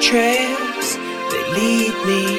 Trails 0.05 0.97
that 1.31 1.45
lead 1.57 1.95
me 2.05 2.34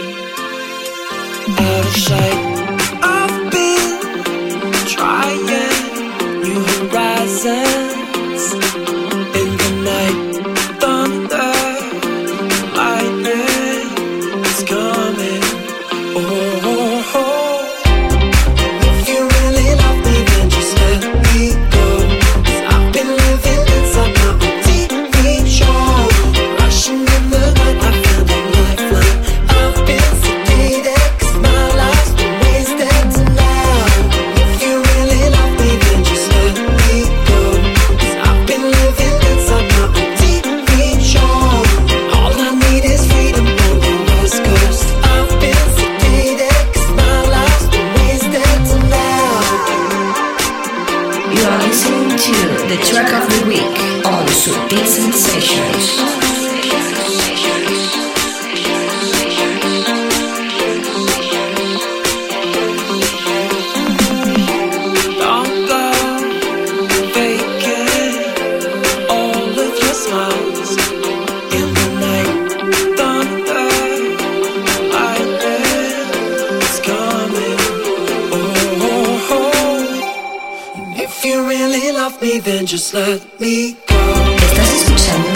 just 82.77 82.93
let 82.93 83.23
me 83.41 83.75
go. 83.89 83.97
Estás 84.37 84.71
escuchando 84.71 85.29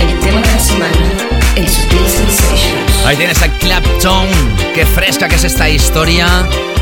el 0.00 0.20
tema 0.20 0.40
de 0.40 0.46
la 0.46 0.58
semana 0.58 0.96
en 1.54 1.68
Sutil 1.68 2.06
Sensations. 2.08 3.04
Ahí 3.04 3.14
tienes 3.14 3.42
a 3.42 3.48
Clapton. 3.58 4.26
Qué 4.74 4.86
fresca 4.86 5.28
que 5.28 5.34
es 5.34 5.44
esta 5.44 5.68
historia. 5.68 6.26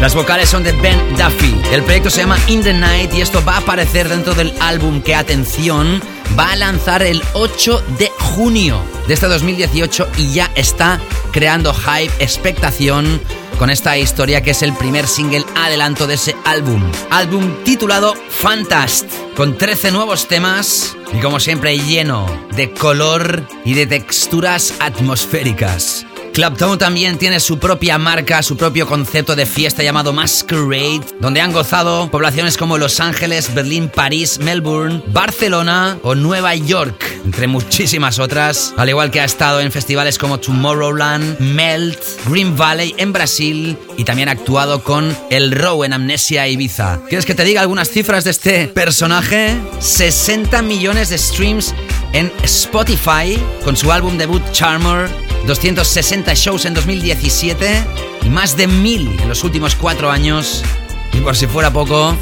Las 0.01 0.15
vocales 0.15 0.49
son 0.49 0.63
de 0.63 0.71
Ben 0.71 0.97
Duffy. 1.17 1.61
El 1.73 1.83
proyecto 1.83 2.11
se 2.11 2.21
llama 2.21 2.39
In 2.47 2.63
the 2.63 2.73
Night 2.73 3.15
y 3.15 3.21
esto 3.21 3.45
va 3.45 3.55
a 3.55 3.59
aparecer 3.59 4.09
dentro 4.09 4.35
del 4.35 4.55
álbum 4.61 5.03
que, 5.03 5.17
atención, 5.17 6.01
va 6.39 6.53
a 6.53 6.57
lanzar 6.57 7.03
el 7.03 7.21
8 7.33 7.83
de 7.99 8.09
junio 8.21 8.81
de 9.09 9.15
este 9.15 9.27
2018 9.27 10.09
y 10.19 10.33
ya 10.33 10.53
está 10.55 11.01
creando 11.33 11.75
hype, 11.75 12.13
expectación 12.21 13.21
con 13.59 13.71
esta 13.71 13.97
historia 13.99 14.43
que 14.43 14.51
es 14.51 14.63
el 14.63 14.73
primer 14.75 15.09
single 15.09 15.45
adelanto 15.57 16.07
de 16.07 16.15
ese 16.15 16.37
álbum. 16.45 16.83
Álbum 17.11 17.65
titulado 17.65 18.15
Fantast, 18.29 19.07
con 19.37 19.59
13 19.59 19.93
nuevos 19.93 20.29
temas 20.29 20.97
y 21.13 21.21
como 21.21 21.41
siempre 21.41 21.79
lleno 21.79 22.27
de 22.57 22.71
color 22.71 23.47
y 23.67 23.75
de 23.75 23.87
texturas 23.87 24.75
atmosféricas. 24.81 26.07
Clapton 26.37 26.77
también 26.77 27.17
tiene 27.17 27.41
su 27.41 27.59
propia 27.59 27.97
marca, 27.97 28.43
su 28.43 28.59
propio 28.59 28.87
concepto 28.87 29.35
de 29.35 29.47
fiesta 29.47 29.83
llamado 29.83 30.13
Masquerade, 30.13 31.01
donde 31.19 31.41
han 31.41 31.51
gozado 31.51 32.11
poblaciones 32.11 32.59
como 32.59 32.77
Los 32.77 33.01
Ángeles, 33.01 33.55
Berlín, 33.55 33.89
París, 33.89 34.39
Melbourne, 34.39 35.03
Barcelona 35.07 35.97
o 36.03 36.15
Nueva 36.15 36.55
York, 36.55 37.23
entre 37.25 37.47
muchísimas 37.47 38.19
otras, 38.19 38.75
al 38.77 38.91
igual 38.91 39.11
que 39.11 39.23
ha 39.23 39.25
estado 39.25 39.61
en 39.61 39.73
festivales 39.73 40.19
como 40.19 40.39
Tomorrowland, 40.39 41.41
Melt, 41.41 41.99
Green 42.29 42.55
Valley 42.55 42.95
en 42.99 43.15
Brasil 43.15 43.79
y 43.97 44.05
también 44.05 44.29
ha 44.29 44.33
actuado 44.33 44.85
con 44.85 45.17
El 45.31 45.53
Row 45.53 45.85
en 45.85 45.95
Amnesia 45.95 46.47
Ibiza. 46.49 47.01
¿Quieres 47.09 47.25
que 47.25 47.35
te 47.35 47.45
diga 47.45 47.63
algunas 47.63 47.89
cifras 47.89 48.25
de 48.25 48.33
este 48.33 48.69
personaje? 48.69 49.57
60 49.79 50.61
millones 50.61 51.09
de 51.09 51.17
streams 51.17 51.75
en 52.13 52.31
Spotify 52.43 53.43
con 53.65 53.75
su 53.75 53.91
álbum 53.91 54.19
debut 54.19 54.43
Charmer 54.53 55.26
260 55.47 56.35
shows 56.35 56.65
en 56.65 56.75
2017 56.75 57.85
y 58.25 58.31
más 58.31 58.57
de 58.57 58.67
1000 58.67 59.21
en 59.21 59.29
los 59.29 59.45
últimos 59.45 59.77
cuatro 59.77 60.11
años. 60.11 60.65
Y 61.13 61.19
por 61.19 61.37
si 61.37 61.47
fuera 61.47 61.73
poco, 61.73 62.17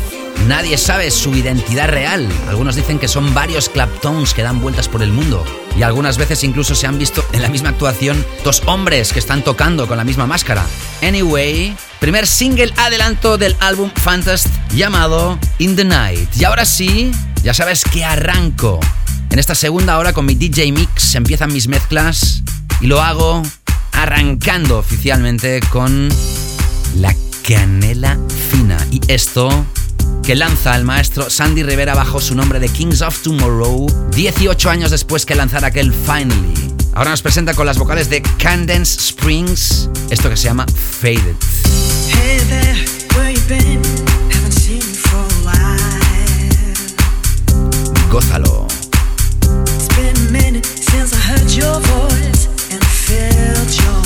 nadie 0.46 0.76
sabe 0.76 1.10
su 1.10 1.34
identidad 1.34 1.88
real. 1.88 2.28
Algunos 2.48 2.76
dicen 2.76 2.98
que 2.98 3.08
son 3.08 3.32
varios 3.32 3.70
Claptons 3.70 4.34
que 4.34 4.42
dan 4.42 4.60
vueltas 4.60 4.88
por 4.88 5.02
el 5.02 5.10
mundo. 5.10 5.42
Y 5.76 5.82
algunas 5.82 6.18
veces 6.18 6.44
incluso 6.44 6.74
se 6.74 6.86
han 6.86 6.98
visto 6.98 7.24
en 7.32 7.40
la 7.40 7.48
misma 7.48 7.70
actuación 7.70 8.24
dos 8.44 8.62
hombres 8.66 9.12
que 9.12 9.20
están 9.20 9.42
tocando 9.42 9.88
con 9.88 9.96
la 9.96 10.04
misma 10.04 10.26
máscara. 10.26 10.64
Anyway, 11.02 11.74
primer 12.00 12.26
single 12.26 12.74
adelanto 12.76 13.38
del 13.38 13.56
álbum 13.60 13.90
Fantast 13.94 14.48
llamado 14.74 15.38
In 15.58 15.76
the 15.76 15.84
Night. 15.84 16.28
Y 16.36 16.44
ahora 16.44 16.66
sí, 16.66 17.10
ya 17.42 17.54
sabes 17.54 17.84
que 17.84 18.04
arranco. 18.04 18.80
En 19.30 19.38
esta 19.38 19.54
segunda 19.54 19.98
hora 19.98 20.12
con 20.12 20.26
mi 20.26 20.34
DJ 20.34 20.70
Mix 20.72 21.14
empiezan 21.14 21.52
mis 21.52 21.68
mezclas 21.68 22.44
y 22.84 22.86
lo 22.86 23.00
hago 23.00 23.42
arrancando 23.92 24.76
oficialmente 24.76 25.60
con 25.70 26.10
la 26.96 27.16
canela 27.48 28.18
fina. 28.50 28.76
Y 28.90 29.00
esto 29.08 29.48
que 30.22 30.34
lanza 30.34 30.76
el 30.76 30.84
maestro 30.84 31.30
Sandy 31.30 31.62
Rivera 31.62 31.94
bajo 31.94 32.20
su 32.20 32.34
nombre 32.34 32.60
de 32.60 32.68
Kings 32.68 33.00
of 33.00 33.22
Tomorrow, 33.22 33.86
18 34.10 34.68
años 34.68 34.90
después 34.90 35.24
que 35.24 35.34
lanzara 35.34 35.68
aquel 35.68 35.94
Finally. 35.94 36.74
Ahora 36.92 37.08
nos 37.08 37.22
presenta 37.22 37.54
con 37.54 37.64
las 37.64 37.78
vocales 37.78 38.10
de 38.10 38.20
Candence 38.20 39.00
Springs, 39.00 39.88
esto 40.10 40.28
que 40.28 40.36
se 40.36 40.44
llama 40.48 40.66
Faded. 40.66 41.36
Hey 42.06 42.38
there, 42.50 42.84
where 43.16 43.32
you 43.32 43.40
been? 43.48 43.80
Haven't 44.30 44.52
seen 44.52 44.80
you 44.80 44.94
for 44.94 45.24
a 45.24 45.40
while. 45.46 45.88
Gózalo. 48.10 48.66
It's 49.74 49.88
been 49.96 50.28
a 50.28 50.30
minute 50.30 50.66
since 50.66 51.14
I 51.14 51.18
heard 51.32 51.50
your 51.50 51.80
voice 51.80 52.24
and 52.26 52.33
felt 53.30 53.84
your 53.84 54.03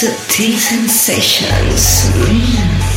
Sutil 0.00 0.56
sensations. 0.56 2.08
Mm. 2.24 2.89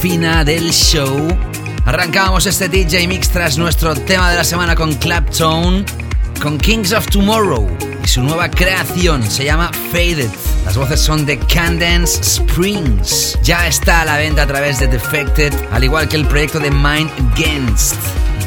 Fina 0.00 0.44
del 0.44 0.72
show. 0.72 1.28
Arrancábamos 1.84 2.46
este 2.46 2.70
DJ 2.70 3.06
Mix 3.06 3.28
tras 3.28 3.58
nuestro 3.58 3.94
tema 3.94 4.30
de 4.30 4.36
la 4.36 4.44
semana 4.44 4.74
con 4.74 4.94
Clapton, 4.94 5.84
con 6.40 6.56
Kings 6.56 6.92
of 6.92 7.06
Tomorrow 7.08 7.68
y 8.02 8.08
su 8.08 8.22
nueva 8.22 8.50
creación 8.50 9.22
se 9.22 9.44
llama 9.44 9.70
Faded. 9.92 10.30
Las 10.64 10.76
voces 10.76 11.00
son 11.00 11.26
de 11.26 11.38
Candence 11.38 12.20
Springs. 12.22 13.38
Ya 13.42 13.66
está 13.66 14.00
a 14.00 14.04
la 14.06 14.16
venta 14.16 14.42
a 14.42 14.46
través 14.46 14.80
de 14.80 14.86
Defected, 14.86 15.52
al 15.70 15.84
igual 15.84 16.08
que 16.08 16.16
el 16.16 16.26
proyecto 16.26 16.60
de 16.60 16.70
Mind 16.70 17.10
Against. 17.34 17.96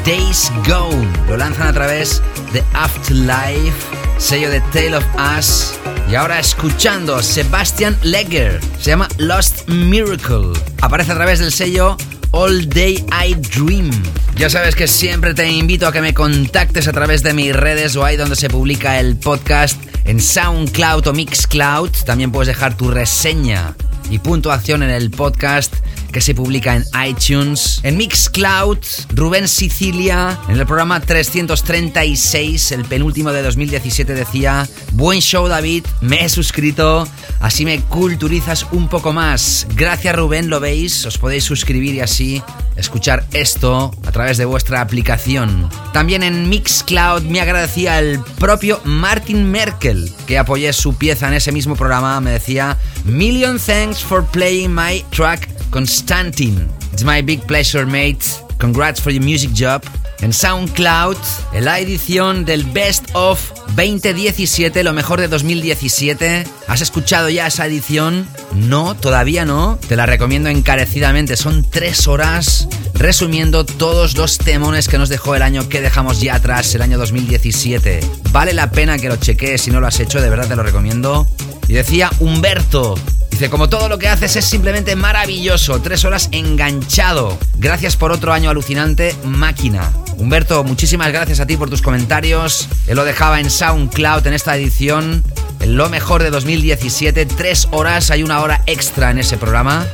Days 0.04 0.50
Gone. 0.66 1.08
Lo 1.28 1.36
lanzan 1.36 1.68
a 1.68 1.72
través 1.72 2.20
de 2.52 2.64
Afterlife, 2.74 3.72
sello 4.18 4.50
de 4.50 4.60
Tale 4.72 4.96
of 4.96 5.04
Us. 5.38 5.78
Y 6.14 6.16
ahora 6.16 6.38
escuchando 6.38 7.20
Sebastian 7.20 7.98
Legger. 8.04 8.60
Se 8.78 8.90
llama 8.90 9.08
Lost 9.18 9.68
Miracle. 9.68 10.52
Aparece 10.80 11.10
a 11.10 11.16
través 11.16 11.40
del 11.40 11.50
sello 11.50 11.96
All 12.30 12.68
Day 12.68 13.04
I 13.26 13.34
Dream. 13.34 13.90
Ya 14.36 14.48
sabes 14.48 14.76
que 14.76 14.86
siempre 14.86 15.34
te 15.34 15.50
invito 15.50 15.88
a 15.88 15.92
que 15.92 16.00
me 16.00 16.14
contactes 16.14 16.86
a 16.86 16.92
través 16.92 17.24
de 17.24 17.34
mis 17.34 17.52
redes 17.52 17.96
o 17.96 18.04
ahí 18.04 18.16
donde 18.16 18.36
se 18.36 18.48
publica 18.48 19.00
el 19.00 19.16
podcast 19.16 19.76
en 20.04 20.20
SoundCloud 20.20 21.04
o 21.08 21.12
Mixcloud. 21.12 21.90
También 22.06 22.30
puedes 22.30 22.46
dejar 22.46 22.76
tu 22.76 22.92
reseña 22.92 23.74
y 24.08 24.20
puntuación 24.20 24.84
en 24.84 24.90
el 24.90 25.10
podcast 25.10 25.74
que 26.14 26.20
se 26.20 26.32
publica 26.32 26.76
en 26.76 26.84
iTunes, 27.08 27.80
en 27.82 27.96
Mixcloud, 27.96 28.78
Rubén 29.14 29.48
Sicilia, 29.48 30.38
en 30.48 30.60
el 30.60 30.64
programa 30.64 31.00
336, 31.00 32.70
el 32.70 32.84
penúltimo 32.84 33.32
de 33.32 33.42
2017, 33.42 34.14
decía, 34.14 34.68
buen 34.92 35.18
show 35.18 35.48
David, 35.48 35.84
me 36.00 36.24
he 36.24 36.28
suscrito, 36.28 37.08
así 37.40 37.64
me 37.64 37.80
culturizas 37.80 38.64
un 38.70 38.88
poco 38.88 39.12
más. 39.12 39.66
Gracias 39.74 40.14
Rubén, 40.14 40.48
lo 40.50 40.60
veis, 40.60 41.04
os 41.04 41.18
podéis 41.18 41.42
suscribir 41.42 41.96
y 41.96 42.00
así 42.00 42.40
escuchar 42.76 43.24
esto 43.32 43.90
a 44.06 44.12
través 44.12 44.36
de 44.36 44.44
vuestra 44.44 44.80
aplicación. 44.80 45.68
También 45.92 46.22
en 46.22 46.48
Mixcloud 46.48 47.22
me 47.22 47.40
agradecía 47.40 47.98
el 47.98 48.20
propio 48.38 48.80
Martin 48.84 49.50
Merkel, 49.50 50.12
que 50.28 50.38
apoyé 50.38 50.72
su 50.72 50.94
pieza 50.94 51.26
en 51.26 51.34
ese 51.34 51.50
mismo 51.50 51.74
programa, 51.74 52.20
me 52.20 52.30
decía, 52.30 52.78
Million 53.04 53.58
thanks 53.58 54.00
for 54.00 54.24
playing 54.24 54.72
my 54.72 55.04
track 55.10 55.53
Constantine. 55.74 56.68
It's 56.92 57.02
my 57.02 57.20
big 57.20 57.44
pleasure, 57.48 57.84
mate. 57.84 58.24
Congrats 58.58 59.00
for 59.00 59.10
your 59.10 59.24
music 59.24 59.50
job. 59.52 59.82
En 60.20 60.32
SoundCloud, 60.32 61.16
en 61.52 61.64
la 61.64 61.80
edición 61.80 62.44
del 62.44 62.62
Best 62.62 63.06
of 63.14 63.40
2017, 63.74 64.84
lo 64.84 64.92
mejor 64.92 65.20
de 65.20 65.26
2017. 65.26 66.46
¿Has 66.68 66.80
escuchado 66.80 67.28
ya 67.28 67.48
esa 67.48 67.66
edición? 67.66 68.28
No, 68.54 68.94
todavía 68.94 69.44
no. 69.44 69.76
Te 69.88 69.96
la 69.96 70.06
recomiendo 70.06 70.48
encarecidamente. 70.48 71.36
Son 71.36 71.68
tres 71.68 72.06
horas 72.06 72.68
resumiendo 72.94 73.66
todos 73.66 74.16
los 74.16 74.38
temones 74.38 74.86
que 74.86 74.98
nos 74.98 75.08
dejó 75.08 75.34
el 75.34 75.42
año 75.42 75.68
que 75.68 75.80
dejamos 75.80 76.20
ya 76.20 76.36
atrás, 76.36 76.72
el 76.76 76.82
año 76.82 76.98
2017. 76.98 77.98
Vale 78.30 78.52
la 78.52 78.70
pena 78.70 78.96
que 78.96 79.08
lo 79.08 79.16
chequees 79.16 79.62
si 79.62 79.72
no 79.72 79.80
lo 79.80 79.88
has 79.88 79.98
hecho, 79.98 80.20
de 80.20 80.30
verdad 80.30 80.46
te 80.46 80.54
lo 80.54 80.62
recomiendo. 80.62 81.26
Y 81.66 81.72
decía 81.72 82.10
Humberto, 82.20 82.94
Dice, 83.34 83.50
como 83.50 83.68
todo 83.68 83.88
lo 83.88 83.98
que 83.98 84.06
haces 84.06 84.36
es 84.36 84.44
simplemente 84.44 84.94
maravilloso, 84.94 85.82
tres 85.82 86.04
horas 86.04 86.28
enganchado. 86.30 87.36
Gracias 87.56 87.96
por 87.96 88.12
otro 88.12 88.32
año 88.32 88.48
alucinante, 88.48 89.12
máquina. 89.24 89.90
Humberto, 90.18 90.62
muchísimas 90.62 91.10
gracias 91.10 91.40
a 91.40 91.46
ti 91.46 91.56
por 91.56 91.68
tus 91.68 91.82
comentarios. 91.82 92.68
Él 92.86 92.94
lo 92.94 93.04
dejaba 93.04 93.40
en 93.40 93.50
SoundCloud 93.50 94.24
en 94.28 94.34
esta 94.34 94.56
edición, 94.56 95.24
en 95.58 95.76
lo 95.76 95.88
mejor 95.88 96.22
de 96.22 96.30
2017, 96.30 97.26
tres 97.26 97.66
horas, 97.72 98.12
hay 98.12 98.22
una 98.22 98.40
hora 98.40 98.62
extra 98.66 99.10
en 99.10 99.18
ese 99.18 99.36
programa. 99.36 99.84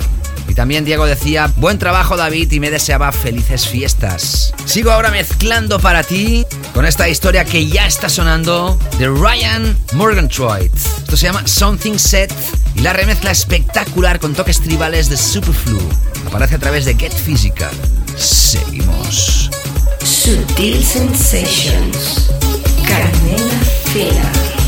También 0.61 0.85
Diego 0.85 1.07
decía, 1.07 1.51
buen 1.57 1.79
trabajo 1.79 2.19
David 2.19 2.53
y 2.53 2.61
me 2.61 2.71
deseaba 2.71 3.13
felices 3.13 3.67
fiestas. 3.67 4.53
Sigo 4.67 4.91
ahora 4.91 5.11
mezclando 5.11 5.81
para 5.81 6.03
ti 6.03 6.45
con 6.75 6.85
esta 6.85 7.09
historia 7.09 7.47
que 7.47 7.67
ya 7.67 7.87
está 7.87 8.11
sonando 8.11 8.79
de 8.99 9.09
Ryan 9.09 9.75
Morgantroyd. 9.95 10.71
Esto 10.75 11.17
se 11.17 11.29
llama 11.29 11.47
Something 11.47 11.97
Set 11.97 12.31
y 12.75 12.81
la 12.81 12.93
remezcla 12.93 13.31
espectacular 13.31 14.21
con 14.21 14.35
toques 14.35 14.61
tribales 14.61 15.09
de 15.09 15.17
Superflu. 15.17 15.81
Aparece 16.27 16.57
a 16.57 16.59
través 16.59 16.85
de 16.85 16.95
Get 16.95 17.15
Physical. 17.15 17.73
Seguimos. 18.19 19.49
Sutil 20.05 20.85
Sensations. 20.85 22.31
Canela 22.87 23.61
fina. 23.95 24.60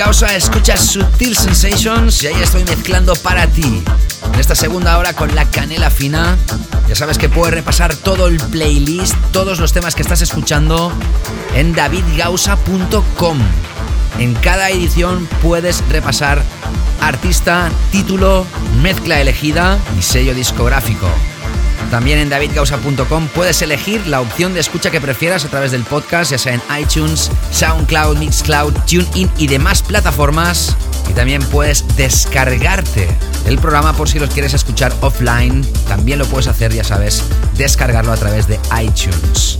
Gausa, 0.00 0.34
escuchas 0.34 0.80
Sutil 0.80 1.36
Sensations 1.36 2.22
y 2.22 2.28
ahí 2.28 2.42
estoy 2.42 2.64
mezclando 2.64 3.14
para 3.16 3.46
ti. 3.46 3.82
En 4.32 4.40
esta 4.40 4.54
segunda 4.54 4.96
hora 4.96 5.12
con 5.12 5.34
la 5.34 5.44
canela 5.44 5.90
fina, 5.90 6.38
ya 6.88 6.94
sabes 6.94 7.18
que 7.18 7.28
puedes 7.28 7.52
repasar 7.52 7.94
todo 7.94 8.26
el 8.26 8.38
playlist, 8.38 9.14
todos 9.30 9.60
los 9.60 9.74
temas 9.74 9.94
que 9.94 10.00
estás 10.00 10.22
escuchando 10.22 10.90
en 11.54 11.74
davidgausa.com. 11.74 13.38
En 14.18 14.34
cada 14.36 14.70
edición 14.70 15.28
puedes 15.42 15.86
repasar 15.90 16.42
artista, 17.02 17.68
título, 17.92 18.46
mezcla 18.80 19.20
elegida 19.20 19.76
y 19.98 20.02
sello 20.02 20.32
discográfico. 20.32 21.10
También 21.90 22.18
en 22.18 22.28
davidgausa.com 22.28 23.28
puedes 23.34 23.60
elegir 23.62 24.06
la 24.06 24.20
opción 24.20 24.54
de 24.54 24.60
escucha 24.60 24.90
que 24.90 25.00
prefieras 25.00 25.44
a 25.44 25.48
través 25.48 25.72
del 25.72 25.82
podcast, 25.82 26.30
ya 26.30 26.38
sea 26.38 26.54
en 26.54 26.62
iTunes, 26.80 27.30
SoundCloud, 27.50 28.16
Mixcloud, 28.18 28.72
TuneIn 28.88 29.28
y 29.36 29.48
demás 29.48 29.82
plataformas. 29.82 30.76
Y 31.08 31.12
también 31.12 31.42
puedes 31.42 31.84
descargarte 31.96 33.08
el 33.46 33.58
programa 33.58 33.92
por 33.92 34.08
si 34.08 34.20
los 34.20 34.30
quieres 34.30 34.54
escuchar 34.54 34.92
offline. 35.00 35.66
También 35.88 36.20
lo 36.20 36.26
puedes 36.26 36.46
hacer, 36.46 36.72
ya 36.72 36.84
sabes, 36.84 37.24
descargarlo 37.56 38.12
a 38.12 38.16
través 38.16 38.46
de 38.46 38.60
iTunes. 38.80 39.58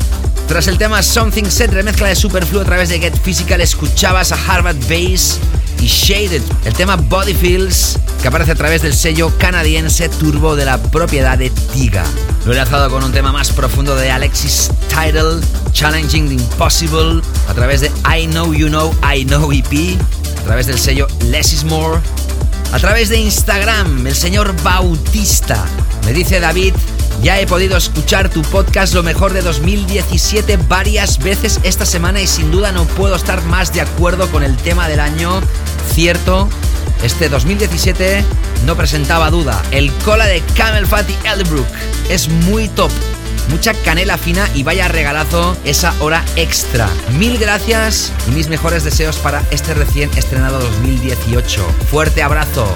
Tras 0.50 0.66
el 0.66 0.78
tema 0.78 1.00
Something 1.00 1.44
Set, 1.44 1.72
remezcla 1.72 2.08
de 2.08 2.16
Superflu 2.16 2.60
a 2.60 2.64
través 2.64 2.88
de 2.88 2.98
Get 2.98 3.16
Physical, 3.22 3.60
escuchabas 3.60 4.32
a 4.32 4.38
Harvard 4.46 4.78
Bass 4.88 5.38
y 5.80 5.86
Shaded, 5.86 6.42
el 6.64 6.74
tema 6.74 6.96
Body 6.96 7.34
Feels, 7.34 7.99
que 8.20 8.28
aparece 8.28 8.52
a 8.52 8.54
través 8.54 8.82
del 8.82 8.94
sello 8.94 9.32
canadiense 9.38 10.08
Turbo 10.08 10.56
de 10.56 10.64
la 10.64 10.78
propiedad 10.78 11.38
de 11.38 11.50
Tiga. 11.50 12.04
Lo 12.44 12.52
he 12.52 12.56
lanzado 12.56 12.90
con 12.90 13.02
un 13.02 13.12
tema 13.12 13.32
más 13.32 13.50
profundo 13.50 13.96
de 13.96 14.10
Alexis 14.10 14.70
Tidal, 14.88 15.40
Challenging 15.72 16.28
the 16.28 16.34
Impossible, 16.34 17.22
a 17.48 17.54
través 17.54 17.80
de 17.80 17.90
I 18.04 18.26
Know 18.26 18.52
You 18.52 18.68
Know 18.68 18.94
I 19.02 19.24
Know 19.24 19.52
EP. 19.52 19.98
a 20.38 20.42
través 20.42 20.66
del 20.66 20.78
sello 20.78 21.06
Less 21.26 21.52
is 21.52 21.64
More. 21.64 22.00
A 22.72 22.78
través 22.78 23.08
de 23.08 23.16
Instagram, 23.16 24.06
el 24.06 24.14
señor 24.14 24.54
Bautista. 24.62 25.64
Me 26.04 26.12
dice 26.12 26.40
David, 26.40 26.74
ya 27.22 27.40
he 27.40 27.46
podido 27.46 27.76
escuchar 27.76 28.30
tu 28.30 28.40
podcast 28.42 28.94
Lo 28.94 29.02
mejor 29.02 29.32
de 29.32 29.42
2017 29.42 30.56
varias 30.68 31.18
veces 31.18 31.60
esta 31.64 31.84
semana 31.84 32.20
y 32.20 32.26
sin 32.26 32.50
duda 32.50 32.72
no 32.72 32.84
puedo 32.84 33.14
estar 33.14 33.42
más 33.44 33.72
de 33.72 33.80
acuerdo 33.80 34.30
con 34.30 34.42
el 34.42 34.56
tema 34.56 34.88
del 34.88 35.00
año. 35.00 35.40
Cierto, 35.92 36.48
este 37.02 37.28
2017 37.28 38.24
no 38.66 38.76
presentaba 38.76 39.30
duda. 39.30 39.62
El 39.70 39.92
cola 40.04 40.26
de 40.26 40.42
Camel 40.56 40.86
Fat 40.86 41.08
y 41.08 41.26
Elderbrook 41.26 41.66
es 42.08 42.28
muy 42.28 42.68
top. 42.68 42.90
Mucha 43.48 43.74
canela 43.74 44.18
fina 44.18 44.48
y 44.54 44.62
vaya 44.62 44.86
regalazo 44.88 45.56
esa 45.64 45.94
hora 46.00 46.24
extra. 46.36 46.88
Mil 47.18 47.38
gracias 47.38 48.12
y 48.28 48.32
mis 48.32 48.48
mejores 48.48 48.84
deseos 48.84 49.16
para 49.16 49.42
este 49.50 49.74
recién 49.74 50.10
estrenado 50.16 50.60
2018. 50.60 51.66
Fuerte 51.90 52.22
abrazo. 52.22 52.66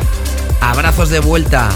Abrazos 0.60 1.10
de 1.10 1.20
vuelta. 1.20 1.68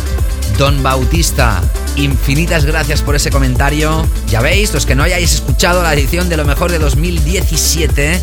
Don 0.56 0.82
Bautista, 0.82 1.62
infinitas 1.94 2.64
gracias 2.64 3.02
por 3.02 3.14
ese 3.14 3.30
comentario. 3.30 4.04
Ya 4.28 4.40
veis, 4.40 4.72
los 4.72 4.86
que 4.86 4.96
no 4.96 5.04
hayáis 5.04 5.34
escuchado 5.34 5.82
la 5.82 5.94
edición 5.94 6.28
de 6.28 6.36
lo 6.36 6.44
mejor 6.44 6.72
de 6.72 6.80
2017, 6.80 8.20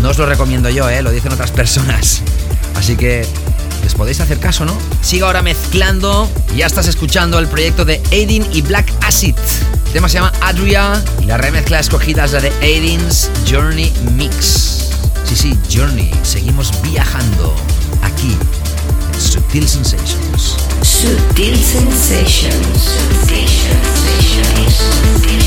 no 0.00 0.10
os 0.10 0.18
lo 0.18 0.26
recomiendo 0.26 0.70
yo, 0.70 0.88
¿eh? 0.88 1.02
lo 1.02 1.10
dicen 1.10 1.32
otras 1.32 1.50
personas. 1.50 2.22
Así 2.76 2.96
que 2.96 3.26
les 3.82 3.94
podéis 3.94 4.20
hacer 4.20 4.38
caso, 4.38 4.64
¿no? 4.64 4.76
Sigo 5.00 5.26
ahora 5.26 5.42
mezclando 5.42 6.28
ya 6.56 6.66
estás 6.66 6.86
escuchando 6.86 7.38
el 7.38 7.48
proyecto 7.48 7.84
de 7.84 8.00
Aidin 8.12 8.46
y 8.52 8.62
Black 8.62 8.92
Acid. 9.02 9.34
El 9.86 9.92
tema 9.92 10.08
se 10.08 10.14
llama 10.14 10.32
Adria 10.40 11.02
y 11.20 11.26
la 11.26 11.38
remezcla 11.38 11.80
escogida 11.80 12.24
es 12.24 12.32
la 12.32 12.40
de 12.40 12.52
Aidin's 12.60 13.30
Journey 13.50 13.92
Mix. 14.14 14.90
Sí, 15.24 15.36
sí, 15.36 15.58
Journey. 15.72 16.10
Seguimos 16.22 16.72
viajando 16.82 17.54
aquí 18.02 18.36
en 19.14 19.20
Sutil 19.20 19.66
Sensations. 19.66 20.56
Sutil 20.82 21.56
Sensations. 21.56 22.52
Estás 24.66 25.41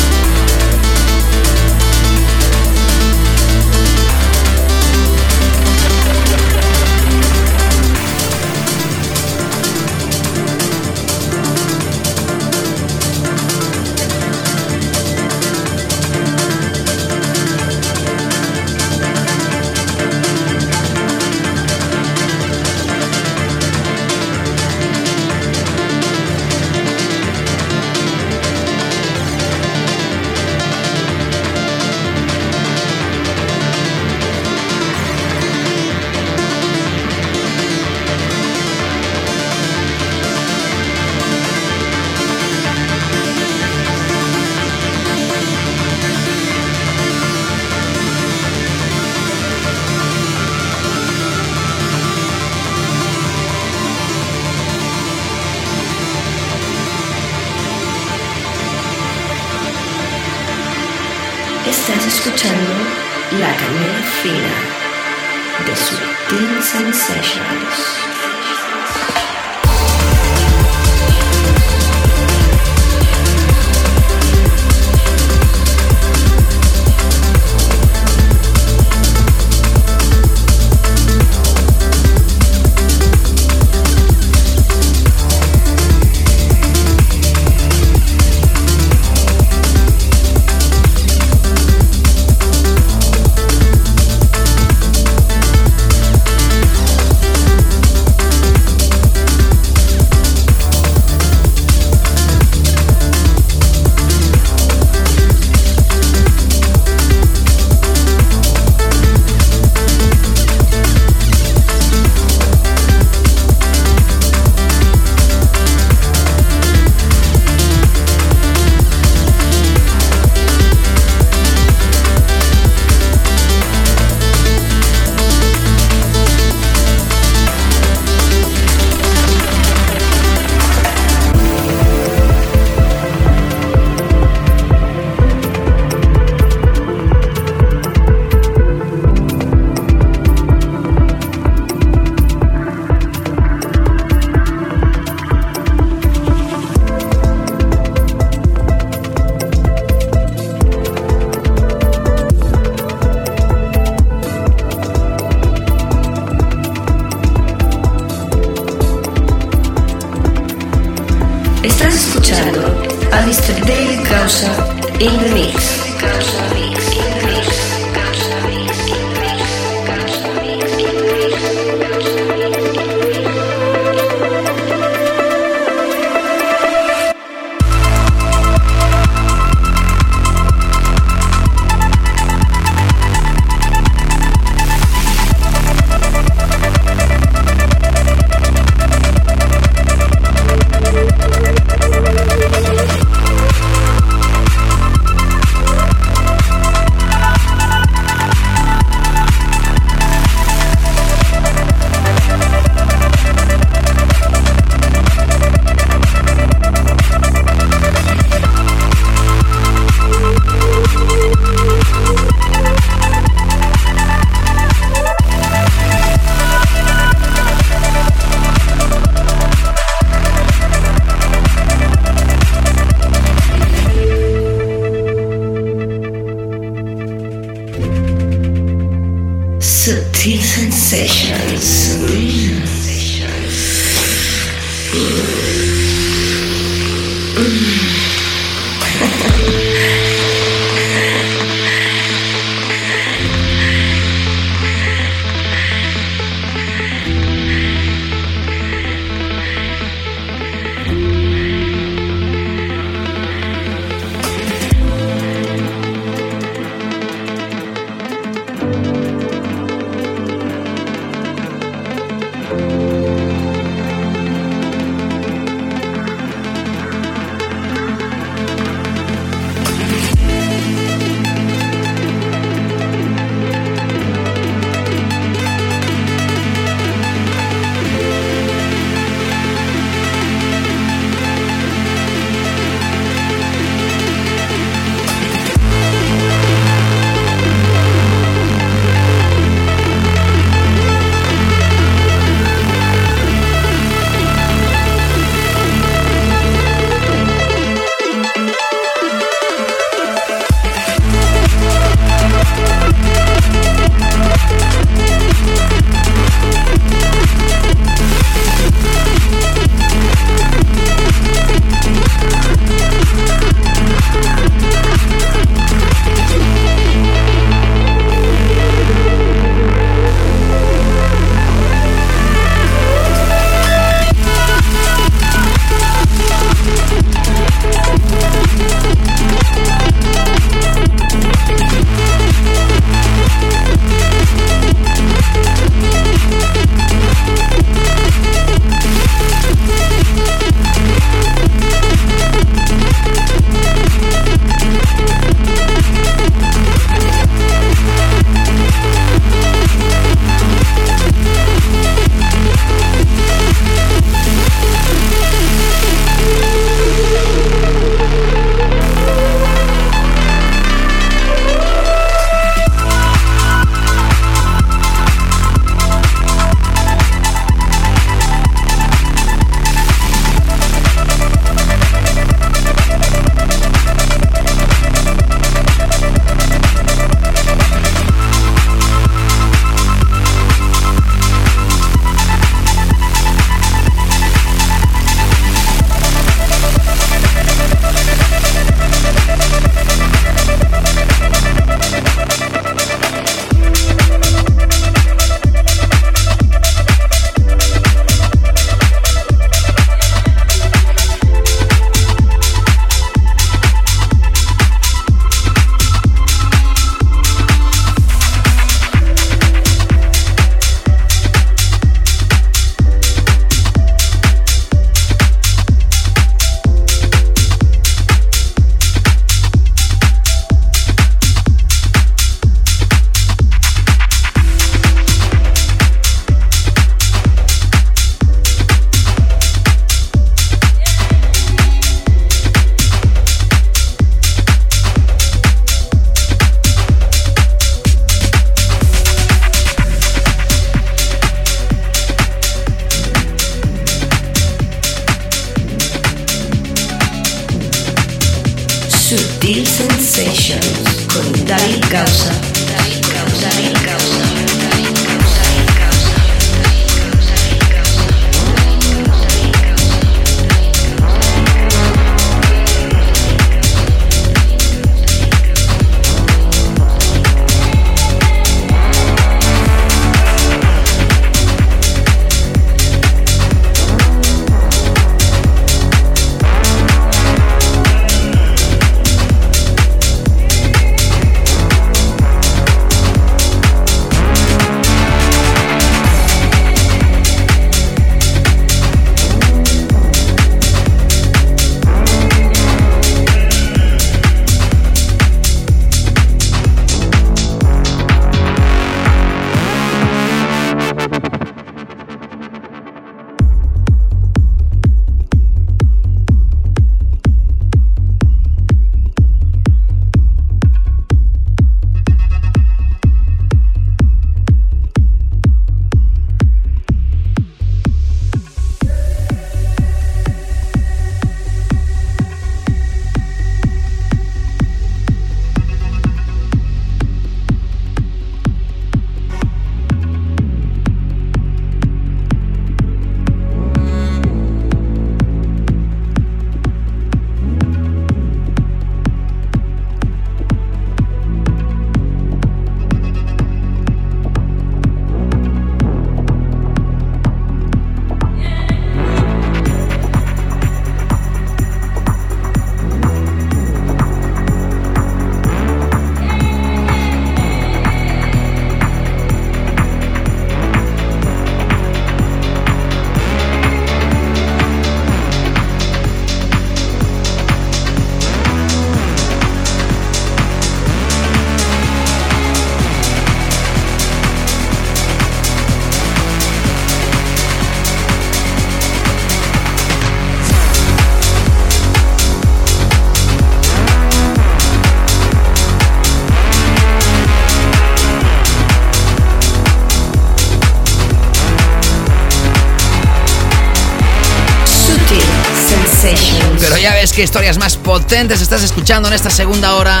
qué 597.14 597.22
historias 597.22 597.58
más 597.58 597.76
potentes 597.76 598.40
estás 598.40 598.64
escuchando 598.64 599.06
en 599.06 599.14
esta 599.14 599.30
segunda 599.30 599.76
hora 599.76 600.00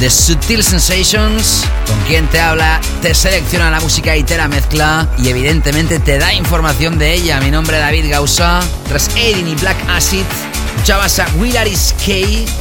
de 0.00 0.10
Sutil 0.10 0.64
Sensations. 0.64 1.62
Con 1.86 1.96
quien 2.00 2.26
te 2.26 2.40
habla, 2.40 2.80
te 3.00 3.14
selecciona 3.14 3.70
la 3.70 3.78
música 3.78 4.16
y 4.16 4.24
te 4.24 4.36
la 4.36 4.48
mezcla 4.48 5.08
y 5.18 5.28
evidentemente 5.28 6.00
te 6.00 6.18
da 6.18 6.34
información 6.34 6.98
de 6.98 7.14
ella. 7.14 7.40
Mi 7.40 7.52
nombre 7.52 7.76
es 7.76 7.82
David 7.82 8.10
Gausa. 8.10 8.60
Tras 8.88 9.08
Aiden 9.14 9.46
y 9.46 9.54
Black 9.54 9.76
Acid, 9.88 10.24
escuchabas 10.74 11.20
a 11.20 11.28
Willaris 11.36 11.94
K, 12.04 12.12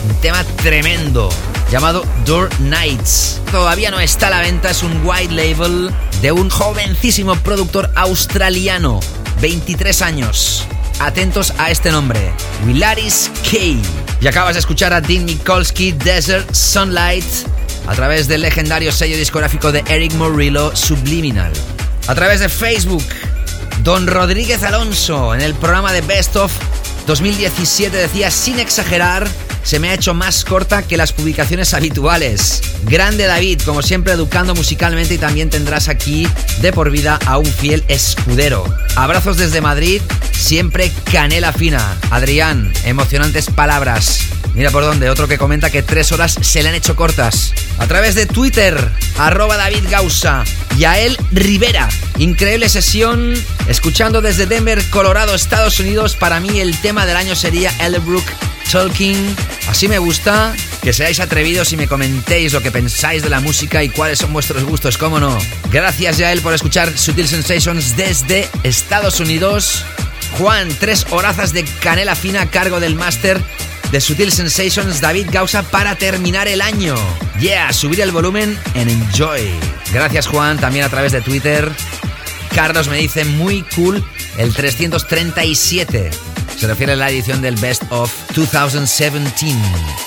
un 0.08 0.16
tema 0.22 0.44
tremendo 0.58 1.30
llamado 1.72 2.06
Door 2.24 2.50
Nights. 2.60 3.42
Todavía 3.52 3.90
no 3.90 4.00
está 4.00 4.28
a 4.28 4.32
la 4.32 4.42
venta, 4.42 4.70
es 4.70 4.84
un 4.84 5.02
white 5.04 5.34
label 5.34 5.92
de 6.22 6.32
un 6.32 6.52
jovencísimo 6.52 7.36
productor 7.38 7.90
australiano, 7.96 9.00
23 9.42 10.02
años. 10.04 10.68
Atentos 11.00 11.54
a 11.60 11.70
este 11.70 11.92
nombre, 11.92 12.20
Willaris 12.66 13.30
K. 13.44 13.58
Y 14.20 14.28
acabas 14.28 14.56
de 14.56 14.60
escuchar 14.60 14.94
a 14.94 15.02
Dean 15.02 15.26
Mikolsky, 15.26 15.92
Desert 15.92 16.52
Sunlight, 16.54 17.24
a 17.88 17.94
través 17.94 18.28
del 18.28 18.42
legendario 18.42 18.92
sello 18.92 19.16
discográfico 19.16 19.72
de 19.72 19.84
Eric 19.88 20.14
Morillo, 20.14 20.76
Subliminal. 20.76 21.54
A 22.08 22.16
través 22.16 22.40
de 22.40 22.50
Facebook, 22.50 23.04
Don 23.84 24.08
Rodríguez 24.08 24.64
Alonso, 24.64 25.36
en 25.36 25.42
el 25.42 25.54
programa 25.54 25.94
de 25.94 26.02
Best 26.02 26.36
of 26.36 26.52
2017 27.08 27.96
decía, 27.96 28.30
sin 28.32 28.60
exagerar, 28.60 29.28
se 29.64 29.80
me 29.80 29.90
ha 29.90 29.94
hecho 29.94 30.14
más 30.14 30.44
corta 30.44 30.84
que 30.84 30.98
las 30.98 31.14
publicaciones 31.14 31.74
habituales. 31.74 32.62
Grande 32.84 33.26
David, 33.26 33.62
como 33.66 33.82
siempre 33.82 34.14
educando 34.14 34.56
musicalmente 34.56 35.14
y 35.14 35.18
también 35.18 35.50
tendrás 35.50 35.88
aquí 35.88 36.28
de 36.62 36.74
por 36.74 36.92
vida 36.92 37.18
a 37.26 37.38
un 37.38 37.46
fiel 37.46 37.86
escudero. 37.88 38.66
Abrazos 38.96 39.38
desde 39.38 39.62
Madrid, 39.62 40.02
siempre 40.38 40.92
canela 41.12 41.52
fina. 41.52 41.98
Adrián, 42.12 42.72
emocionantes 42.86 43.48
palabras. 43.48 44.22
Mira 44.54 44.72
por 44.72 44.84
dónde, 44.84 45.10
otro 45.10 45.28
que 45.28 45.38
comenta 45.38 45.70
que 45.70 45.84
tres 45.84 46.12
horas 46.12 46.38
se 46.42 46.64
le 46.64 46.70
han 46.70 46.76
hecho 46.76 46.96
cortas. 46.96 47.54
A 47.78 47.88
través 47.88 48.16
de 48.16 48.26
Twitter, 48.26 48.92
arroba 49.18 49.58
David 49.58 49.86
Gausa. 49.90 50.44
Yael 50.78 51.18
Rivera, 51.32 51.90
increíble 52.18 52.70
sesión. 52.70 53.34
Escuchando 53.68 54.22
desde 54.22 54.46
Denver, 54.46 54.84
Colorado, 54.90 55.36
Estados 55.36 55.80
Unidos. 55.80 56.16
Para 56.16 56.40
mí 56.40 56.60
el 56.60 56.80
tema 56.80 57.06
del 57.06 57.18
año 57.18 57.36
sería 57.36 57.72
Elbrook 57.80 58.26
Talking. 58.72 59.36
Así 59.70 59.88
me 59.88 60.00
gusta 60.00 60.56
que 60.82 60.94
seáis 60.94 61.20
atrevidos 61.20 61.74
y 61.74 61.78
me 61.78 61.88
comentéis 61.88 62.54
lo 62.54 62.62
que 62.62 62.72
pensáis 62.72 63.24
de 63.24 63.30
la 63.30 63.40
música 63.40 63.84
y 63.84 63.90
cuáles 63.90 64.20
son 64.20 64.34
vuestros 64.34 64.64
gustos, 64.64 64.98
cómo 64.98 65.20
no. 65.20 65.38
Gracias 65.72 66.18
Yael 66.18 66.42
por 66.42 66.54
escuchar 66.54 66.98
Sutil 66.98 67.28
Sensations 67.28 67.96
desde 67.96 68.50
Estados 68.64 69.20
Unidos. 69.20 69.84
Juan, 70.38 70.70
tres 70.80 71.06
horazas 71.10 71.54
de 71.54 71.64
canela 71.64 72.16
fina 72.16 72.42
a 72.42 72.50
cargo 72.50 72.80
del 72.80 72.96
máster 72.96 73.42
de 73.92 74.02
Sutil 74.02 74.32
Sensations 74.32 75.02
David 75.02 75.28
Gausa 75.32 75.64
para 75.64 75.96
terminar 75.96 76.48
el 76.48 76.62
año. 76.62 76.96
Yeah, 77.40 77.72
subir 77.74 78.02
el 78.02 78.12
volumen 78.12 78.58
en 78.74 78.90
enjoy. 78.90 79.50
Gracias 79.94 80.28
Juan, 80.28 80.58
también 80.58 80.86
a 80.86 80.90
través 80.90 81.12
de 81.12 81.22
Twitter. 81.22 81.72
Carlos 82.54 82.88
me 82.88 82.98
dice 82.98 83.24
muy 83.24 83.64
cool 83.76 84.04
el 84.38 84.54
337. 84.54 86.12
Se 86.58 86.68
refiere 86.68 86.94
a 86.94 86.96
la 86.96 87.10
edición 87.10 87.42
del 87.42 87.56
Best 87.56 87.84
of 87.92 88.12
2017. 88.36 89.56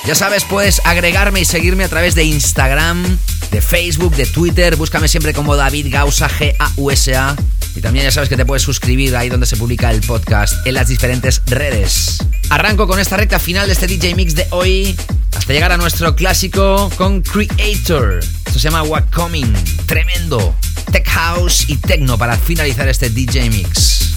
Ya 0.05 0.15
sabes, 0.15 0.45
puedes 0.45 0.81
agregarme 0.85 1.41
y 1.41 1.45
seguirme 1.45 1.85
a 1.85 1.89
través 1.89 2.15
de 2.17 2.25
Instagram, 2.25 3.19
de 3.53 3.61
Facebook, 3.61 4.17
de 4.17 4.27
Twitter. 4.27 4.75
Búscame 4.77 5.07
siempre 5.07 5.33
como 5.33 5.55
David 5.55 5.87
Gausa, 5.91 6.29
G-A-U-S-A. 6.29 7.37
Y 7.75 7.81
también 7.81 8.05
ya 8.05 8.11
sabes 8.11 8.29
que 8.29 8.37
te 8.37 8.45
puedes 8.45 8.63
suscribir 8.63 9.17
ahí 9.17 9.29
donde 9.29 9.47
se 9.47 9.57
publica 9.57 9.91
el 9.91 10.01
podcast 10.01 10.67
en 10.67 10.75
las 10.75 10.89
diferentes 10.89 11.43
redes. 11.47 12.19
Arranco 12.49 12.87
con 12.87 12.99
esta 12.99 13.17
recta 13.17 13.39
final 13.39 13.67
de 13.67 13.73
este 13.73 13.87
DJ 13.87 14.15
Mix 14.15 14.35
de 14.35 14.47
hoy 14.51 14.97
hasta 15.37 15.53
llegar 15.53 15.73
a 15.73 15.77
nuestro 15.77 16.17
clásico 16.17 16.91
con 16.97 17.23
Creator. 17.23 18.21
Esto 18.47 18.59
se 18.59 18.61
llama 18.61 18.83
What 18.83 19.05
Coming. 19.13 19.53
Tremendo. 19.87 20.55
Tech 20.91 21.07
House 21.09 21.65
y 21.69 21.77
Techno 21.77 22.19
para 22.19 22.37
finalizar 22.37 22.89
este 22.89 23.11
DJ 23.11 23.51
Mix. 23.51 24.15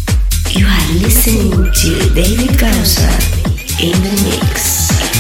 You 0.51 0.67
are 0.67 0.93
listening 0.99 1.51
to 1.51 2.13
David 2.13 2.59
Gausa 2.59 3.09
in 3.80 3.91
the 4.01 4.11
mix. 4.23 5.12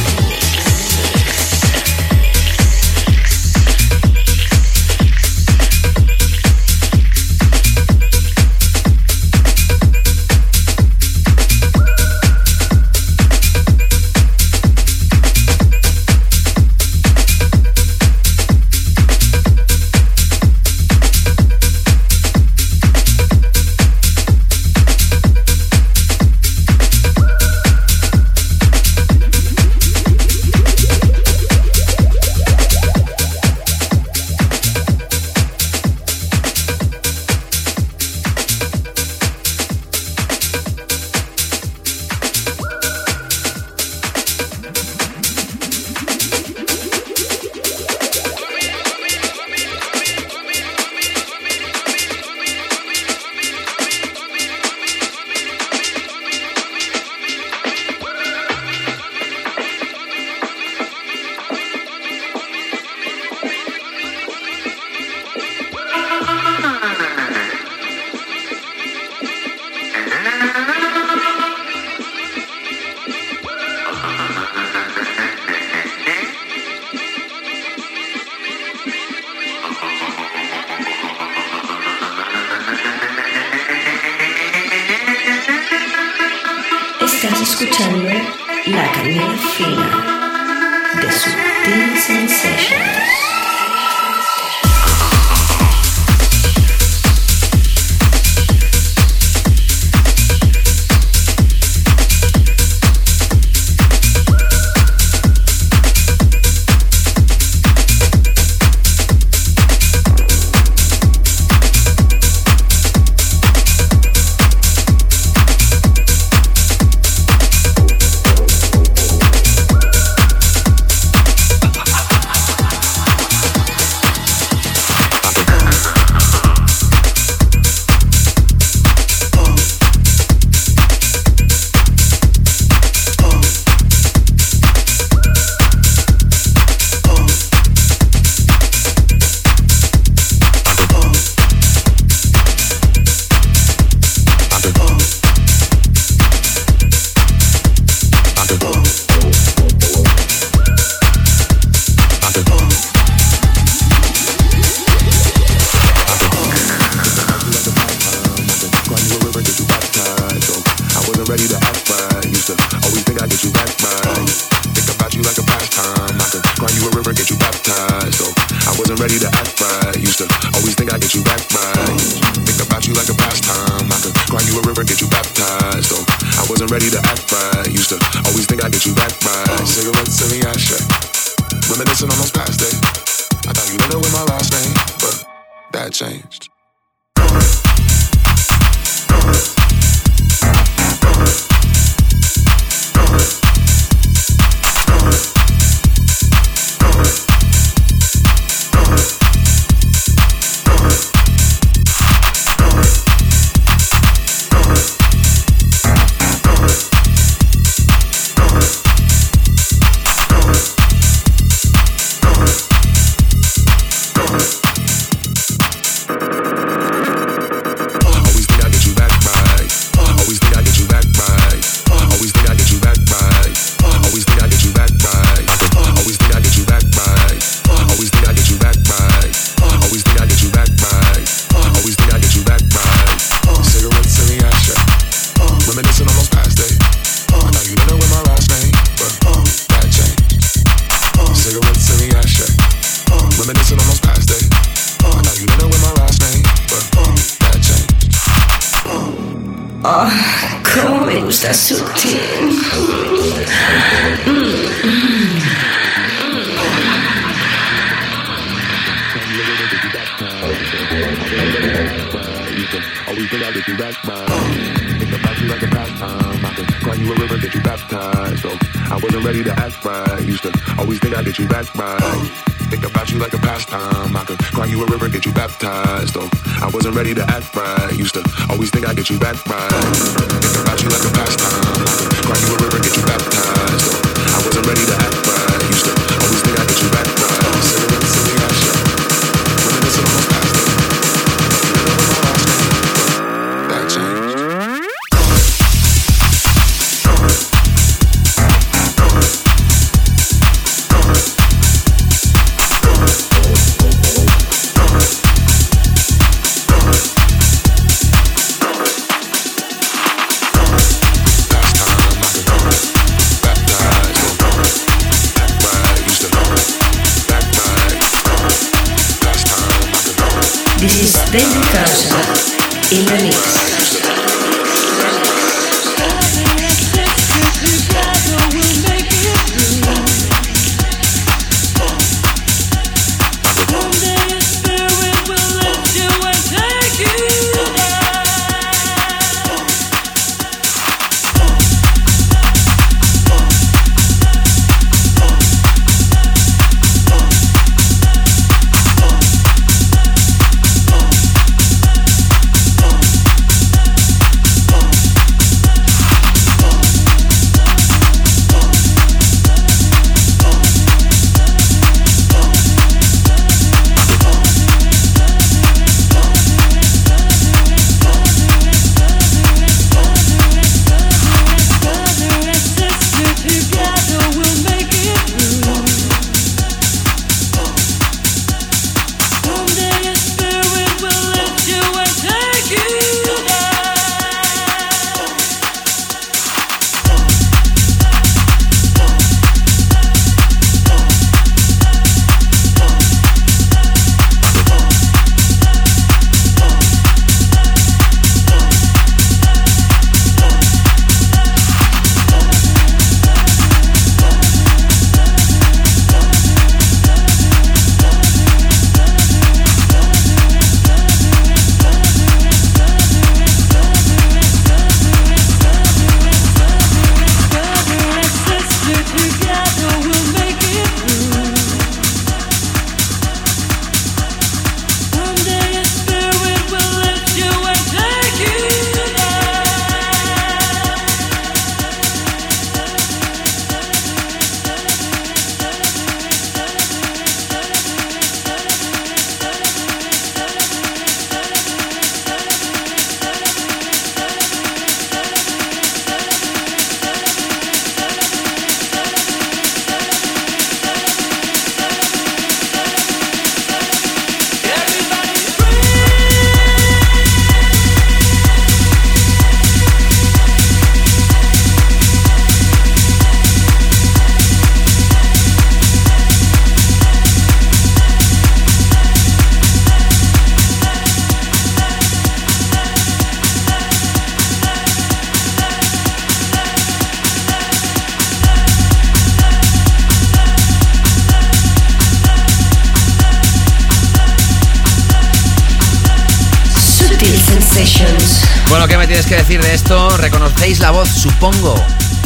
Que 489.33 489.37
decir 489.37 489.61
de 489.63 489.73
esto? 489.73 490.15
¿Reconocéis 490.17 490.79
la 490.79 490.91
voz, 490.91 491.09
supongo? 491.09 491.73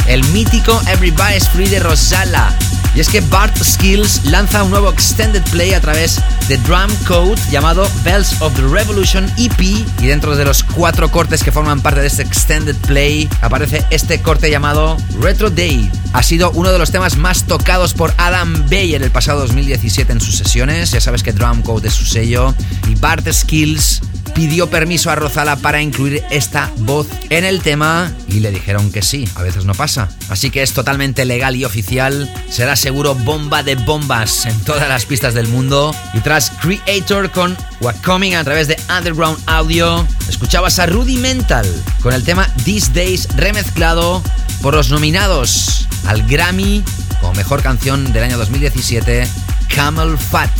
El 0.06 0.22
mítico 0.24 0.78
Everybody's 0.88 1.48
Free 1.48 1.68
de 1.68 1.80
Rosala. 1.80 2.54
Y 2.94 3.00
es 3.00 3.08
que 3.08 3.20
Bart 3.22 3.56
Skills 3.56 4.24
lanza 4.24 4.62
un 4.62 4.70
nuevo 4.70 4.90
extended 4.90 5.42
play 5.50 5.72
a 5.72 5.80
través 5.80 6.20
de 6.48 6.58
Drum 6.58 6.90
Code 7.06 7.40
llamado 7.50 7.88
Bells 8.02 8.40
of 8.40 8.54
the 8.56 8.62
Revolution 8.62 9.30
EP. 9.38 9.60
Y 9.60 10.06
dentro 10.06 10.36
de 10.36 10.44
los 10.44 10.62
cuatro 10.62 11.10
cortes 11.10 11.42
que 11.42 11.52
forman 11.52 11.80
parte 11.80 12.00
de 12.00 12.08
este 12.08 12.22
extended 12.22 12.76
play 12.86 13.28
aparece 13.40 13.84
este 13.90 14.20
corte 14.20 14.50
llamado 14.50 14.96
Retro 15.20 15.48
Day. 15.48 15.90
Ha 16.12 16.22
sido 16.22 16.50
uno 16.50 16.72
de 16.72 16.78
los 16.78 16.90
temas 16.90 17.16
más 17.16 17.44
tocados 17.44 17.94
por 17.94 18.12
Adam 18.18 18.68
Bayer 18.68 19.02
el 19.02 19.10
pasado 19.10 19.40
2017 19.40 20.12
en 20.12 20.20
sus 20.20 20.36
sesiones. 20.36 20.90
Ya 20.90 21.00
sabes 21.00 21.22
que 21.22 21.32
Drum 21.32 21.62
Code 21.62 21.88
es 21.88 21.94
su 21.94 22.04
sello. 22.04 22.54
Y 22.88 22.96
Bart 22.96 23.26
Skills 23.30 24.02
pidió 24.38 24.70
permiso 24.70 25.10
a 25.10 25.16
Rozala 25.16 25.56
para 25.56 25.82
incluir 25.82 26.22
esta 26.30 26.70
voz 26.76 27.08
en 27.28 27.44
el 27.44 27.60
tema 27.60 28.12
y 28.28 28.38
le 28.38 28.52
dijeron 28.52 28.92
que 28.92 29.02
sí, 29.02 29.28
a 29.34 29.42
veces 29.42 29.64
no 29.64 29.74
pasa. 29.74 30.10
Así 30.28 30.50
que 30.50 30.62
es 30.62 30.74
totalmente 30.74 31.24
legal 31.24 31.56
y 31.56 31.64
oficial, 31.64 32.32
será 32.48 32.76
seguro 32.76 33.16
bomba 33.16 33.64
de 33.64 33.74
bombas 33.74 34.46
en 34.46 34.56
todas 34.60 34.88
las 34.88 35.06
pistas 35.06 35.34
del 35.34 35.48
mundo. 35.48 35.92
Y 36.14 36.20
tras 36.20 36.50
Creator 36.50 37.32
con 37.32 37.56
What 37.80 37.96
Coming 38.04 38.36
a 38.36 38.44
través 38.44 38.68
de 38.68 38.76
Underground 38.96 39.42
Audio, 39.46 40.06
escuchabas 40.28 40.78
a 40.78 40.86
Rudimental 40.86 41.66
con 42.00 42.12
el 42.12 42.22
tema 42.22 42.46
These 42.64 42.92
Days 42.92 43.26
remezclado 43.34 44.22
por 44.62 44.74
los 44.74 44.88
nominados 44.90 45.88
al 46.06 46.22
Grammy 46.28 46.84
como 47.20 47.34
mejor 47.34 47.60
canción 47.60 48.12
del 48.12 48.22
año 48.22 48.38
2017, 48.38 49.26
Camel 49.74 50.16
Fat 50.16 50.52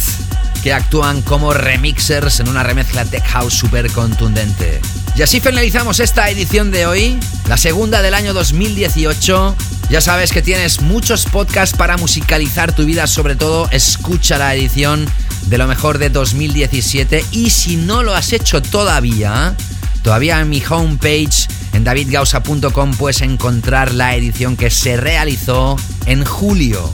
que 0.63 0.73
actúan 0.73 1.23
como 1.23 1.53
remixers 1.53 2.41
en 2.41 2.49
una 2.49 2.63
remezcla 2.63 3.05
tech 3.05 3.25
house 3.25 3.55
súper 3.55 3.91
contundente. 3.91 4.81
Y 5.17 5.23
así 5.23 5.41
finalizamos 5.41 6.01
esta 6.01 6.31
edición 6.31 6.71
de 6.71 6.87
hoy, 6.87 7.19
la 7.49 7.57
segunda 7.57 8.03
del 8.03 8.15
año 8.15 8.35
2018. 8.35 9.57
Ya 9.91 10.01
sabes 10.01 10.33
que 10.33 10.43
tienes 10.43 10.81
muchos 10.81 11.25
podcasts 11.25 11.77
para 11.77 11.97
musicalizar 11.97 12.73
tu 12.75 12.85
vida, 12.85 13.07
sobre 13.07 13.37
todo 13.37 13.69
escucha 13.71 14.39
la 14.39 14.55
edición 14.55 15.07
de 15.47 15.59
lo 15.59 15.67
mejor 15.67 15.99
de 15.99 16.11
2017 16.11 17.25
y 17.33 17.51
si 17.51 17.77
no 17.77 18.03
lo 18.03 18.15
has 18.15 18.33
hecho 18.33 18.61
todavía, 18.61 19.57
todavía 20.03 20.41
en 20.41 20.51
mi 20.51 20.63
homepage 20.69 21.49
en 21.73 21.85
davidgausa.com 21.85 22.95
puedes 22.97 23.23
encontrar 23.23 23.95
la 23.95 24.15
edición 24.15 24.57
que 24.57 24.71
se 24.71 24.97
realizó 24.97 25.77
en 26.07 26.25
julio 26.25 26.93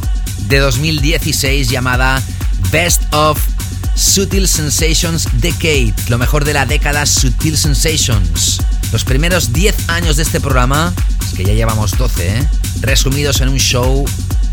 de 0.48 0.58
2016 0.58 1.68
llamada 1.68 2.22
Best 2.70 3.02
of 3.12 3.53
Sutil 3.94 4.48
Sensations 4.48 5.28
Decade, 5.40 5.94
lo 6.08 6.18
mejor 6.18 6.44
de 6.44 6.52
la 6.52 6.66
década 6.66 7.06
Sutil 7.06 7.56
Sensations. 7.56 8.60
Los 8.92 9.04
primeros 9.04 9.52
10 9.52 9.88
años 9.88 10.16
de 10.16 10.22
este 10.22 10.40
programa, 10.40 10.92
es 11.26 11.34
que 11.34 11.44
ya 11.44 11.52
llevamos 11.52 11.96
12, 11.96 12.28
¿eh? 12.28 12.48
resumidos 12.80 13.40
en 13.40 13.48
un 13.48 13.58
show 13.58 14.04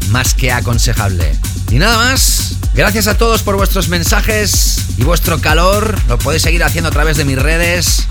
más 0.10 0.34
que 0.34 0.52
aconsejable. 0.52 1.36
Y 1.72 1.76
nada 1.80 1.98
más, 1.98 2.58
gracias 2.74 3.08
a 3.08 3.18
todos 3.18 3.42
por 3.42 3.56
vuestros 3.56 3.90
mensajes 3.90 4.78
y 4.98 5.04
vuestro 5.04 5.40
calor, 5.40 5.96
lo 6.08 6.18
podéis 6.18 6.44
seguir 6.44 6.64
haciendo 6.64 6.90
a 6.90 6.92
través 6.92 7.18
de 7.18 7.26
mis 7.26 7.38
redes. 7.38 8.06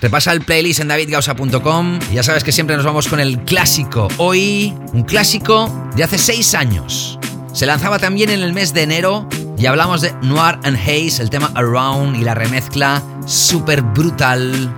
Repasa 0.00 0.32
el 0.32 0.42
playlist 0.42 0.80
en 0.80 0.88
davidgausa.com 0.88 1.98
y 2.10 2.14
ya 2.16 2.22
sabes 2.22 2.44
que 2.44 2.52
siempre 2.52 2.76
nos 2.76 2.84
vamos 2.84 3.08
con 3.08 3.20
el 3.20 3.38
clásico. 3.40 4.08
Hoy, 4.18 4.74
un 4.92 5.02
clásico 5.04 5.90
de 5.96 6.04
hace 6.04 6.18
6 6.18 6.54
años. 6.54 7.18
Se 7.54 7.66
lanzaba 7.66 7.98
también 7.98 8.30
en 8.30 8.42
el 8.42 8.52
mes 8.52 8.74
de 8.74 8.82
enero 8.82 9.28
y 9.56 9.66
hablamos 9.66 10.00
de 10.00 10.12
Noir 10.22 10.58
and 10.64 10.76
Haze, 10.76 11.22
el 11.22 11.30
tema 11.30 11.50
Around 11.54 12.16
y 12.16 12.24
la 12.24 12.34
remezcla 12.34 13.02
super 13.26 13.82
brutal 13.82 14.74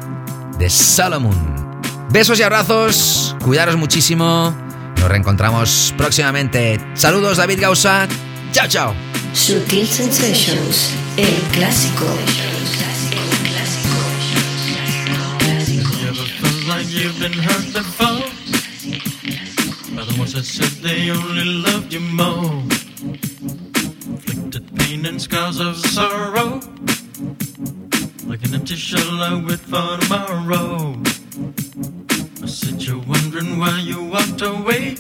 de 0.58 0.70
Solomon. 0.70 1.80
Besos 2.10 2.38
y 2.38 2.42
abrazos, 2.42 3.36
cuidaros 3.44 3.76
muchísimo. 3.76 4.54
Nos 4.98 5.08
reencontramos 5.08 5.94
próximamente. 5.96 6.80
Saludos, 6.94 7.38
David 7.38 7.60
Gausa. 7.60 8.06
Chao, 8.52 8.68
chao. 8.68 8.94
Sutil 9.32 9.86
Sensations, 9.86 10.90
el 11.16 11.34
clásico. 11.52 12.06
like 16.68 16.86
you've 16.88 17.18
been 17.20 17.32
hurt 17.32 17.72
before 17.72 18.26
by 19.94 20.04
the 20.04 20.14
ones 20.18 20.32
that 20.32 20.44
said 20.44 20.68
they 20.82 21.10
only 21.10 21.44
loved 21.44 21.92
you 21.92 22.00
more. 22.00 22.62
Pain 24.86 25.04
and 25.04 25.20
scars 25.20 25.58
of 25.58 25.76
sorrow, 25.76 26.60
like 28.24 28.44
an 28.44 28.54
empty 28.54 28.76
shell 28.76 29.20
I 29.20 29.34
wait 29.44 29.58
for 29.58 29.98
tomorrow. 29.98 30.94
I 32.40 32.46
said 32.46 32.80
you're 32.80 33.02
wondering 33.02 33.58
why 33.58 33.80
you 33.80 34.04
walked 34.04 34.42
away. 34.42 34.94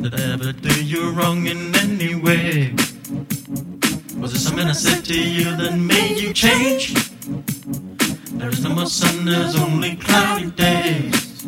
Did 0.00 0.14
I 0.14 0.32
ever 0.32 0.52
do 0.52 0.82
you 0.82 1.10
wrong 1.10 1.44
in 1.46 1.74
any 1.76 2.14
way? 2.14 2.72
Was 4.16 4.32
it 4.32 4.38
something 4.38 4.68
I 4.68 4.72
said 4.72 5.04
to 5.04 5.20
you 5.20 5.54
that 5.56 5.76
made 5.76 6.18
you 6.18 6.32
change? 6.32 6.94
There's 8.38 8.64
no 8.64 8.70
more 8.70 8.86
sun, 8.86 9.26
there's 9.26 9.54
only 9.54 9.96
cloudy 9.96 10.50
days. 10.50 11.44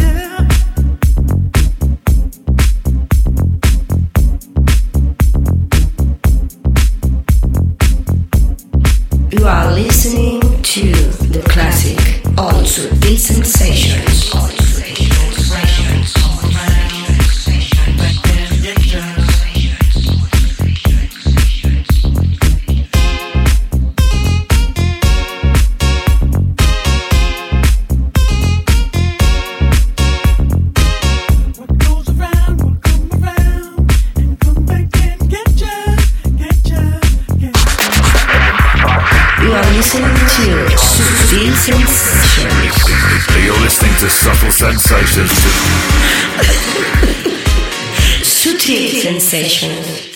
Yeah. 0.00 0.53
You 9.36 9.48
are 9.48 9.72
listening 9.72 10.40
to 10.40 10.92
the 11.26 11.42
classic 11.48 12.24
on 12.38 12.62
Sutil 12.62 13.18
Sensations. 13.18 14.63
Sutil 40.34 40.66
Sensations. 41.70 42.90
Subtle 44.10 44.50
Sensations. 44.50 45.30
Sutil 48.20 49.00
Sensations. 49.00 50.13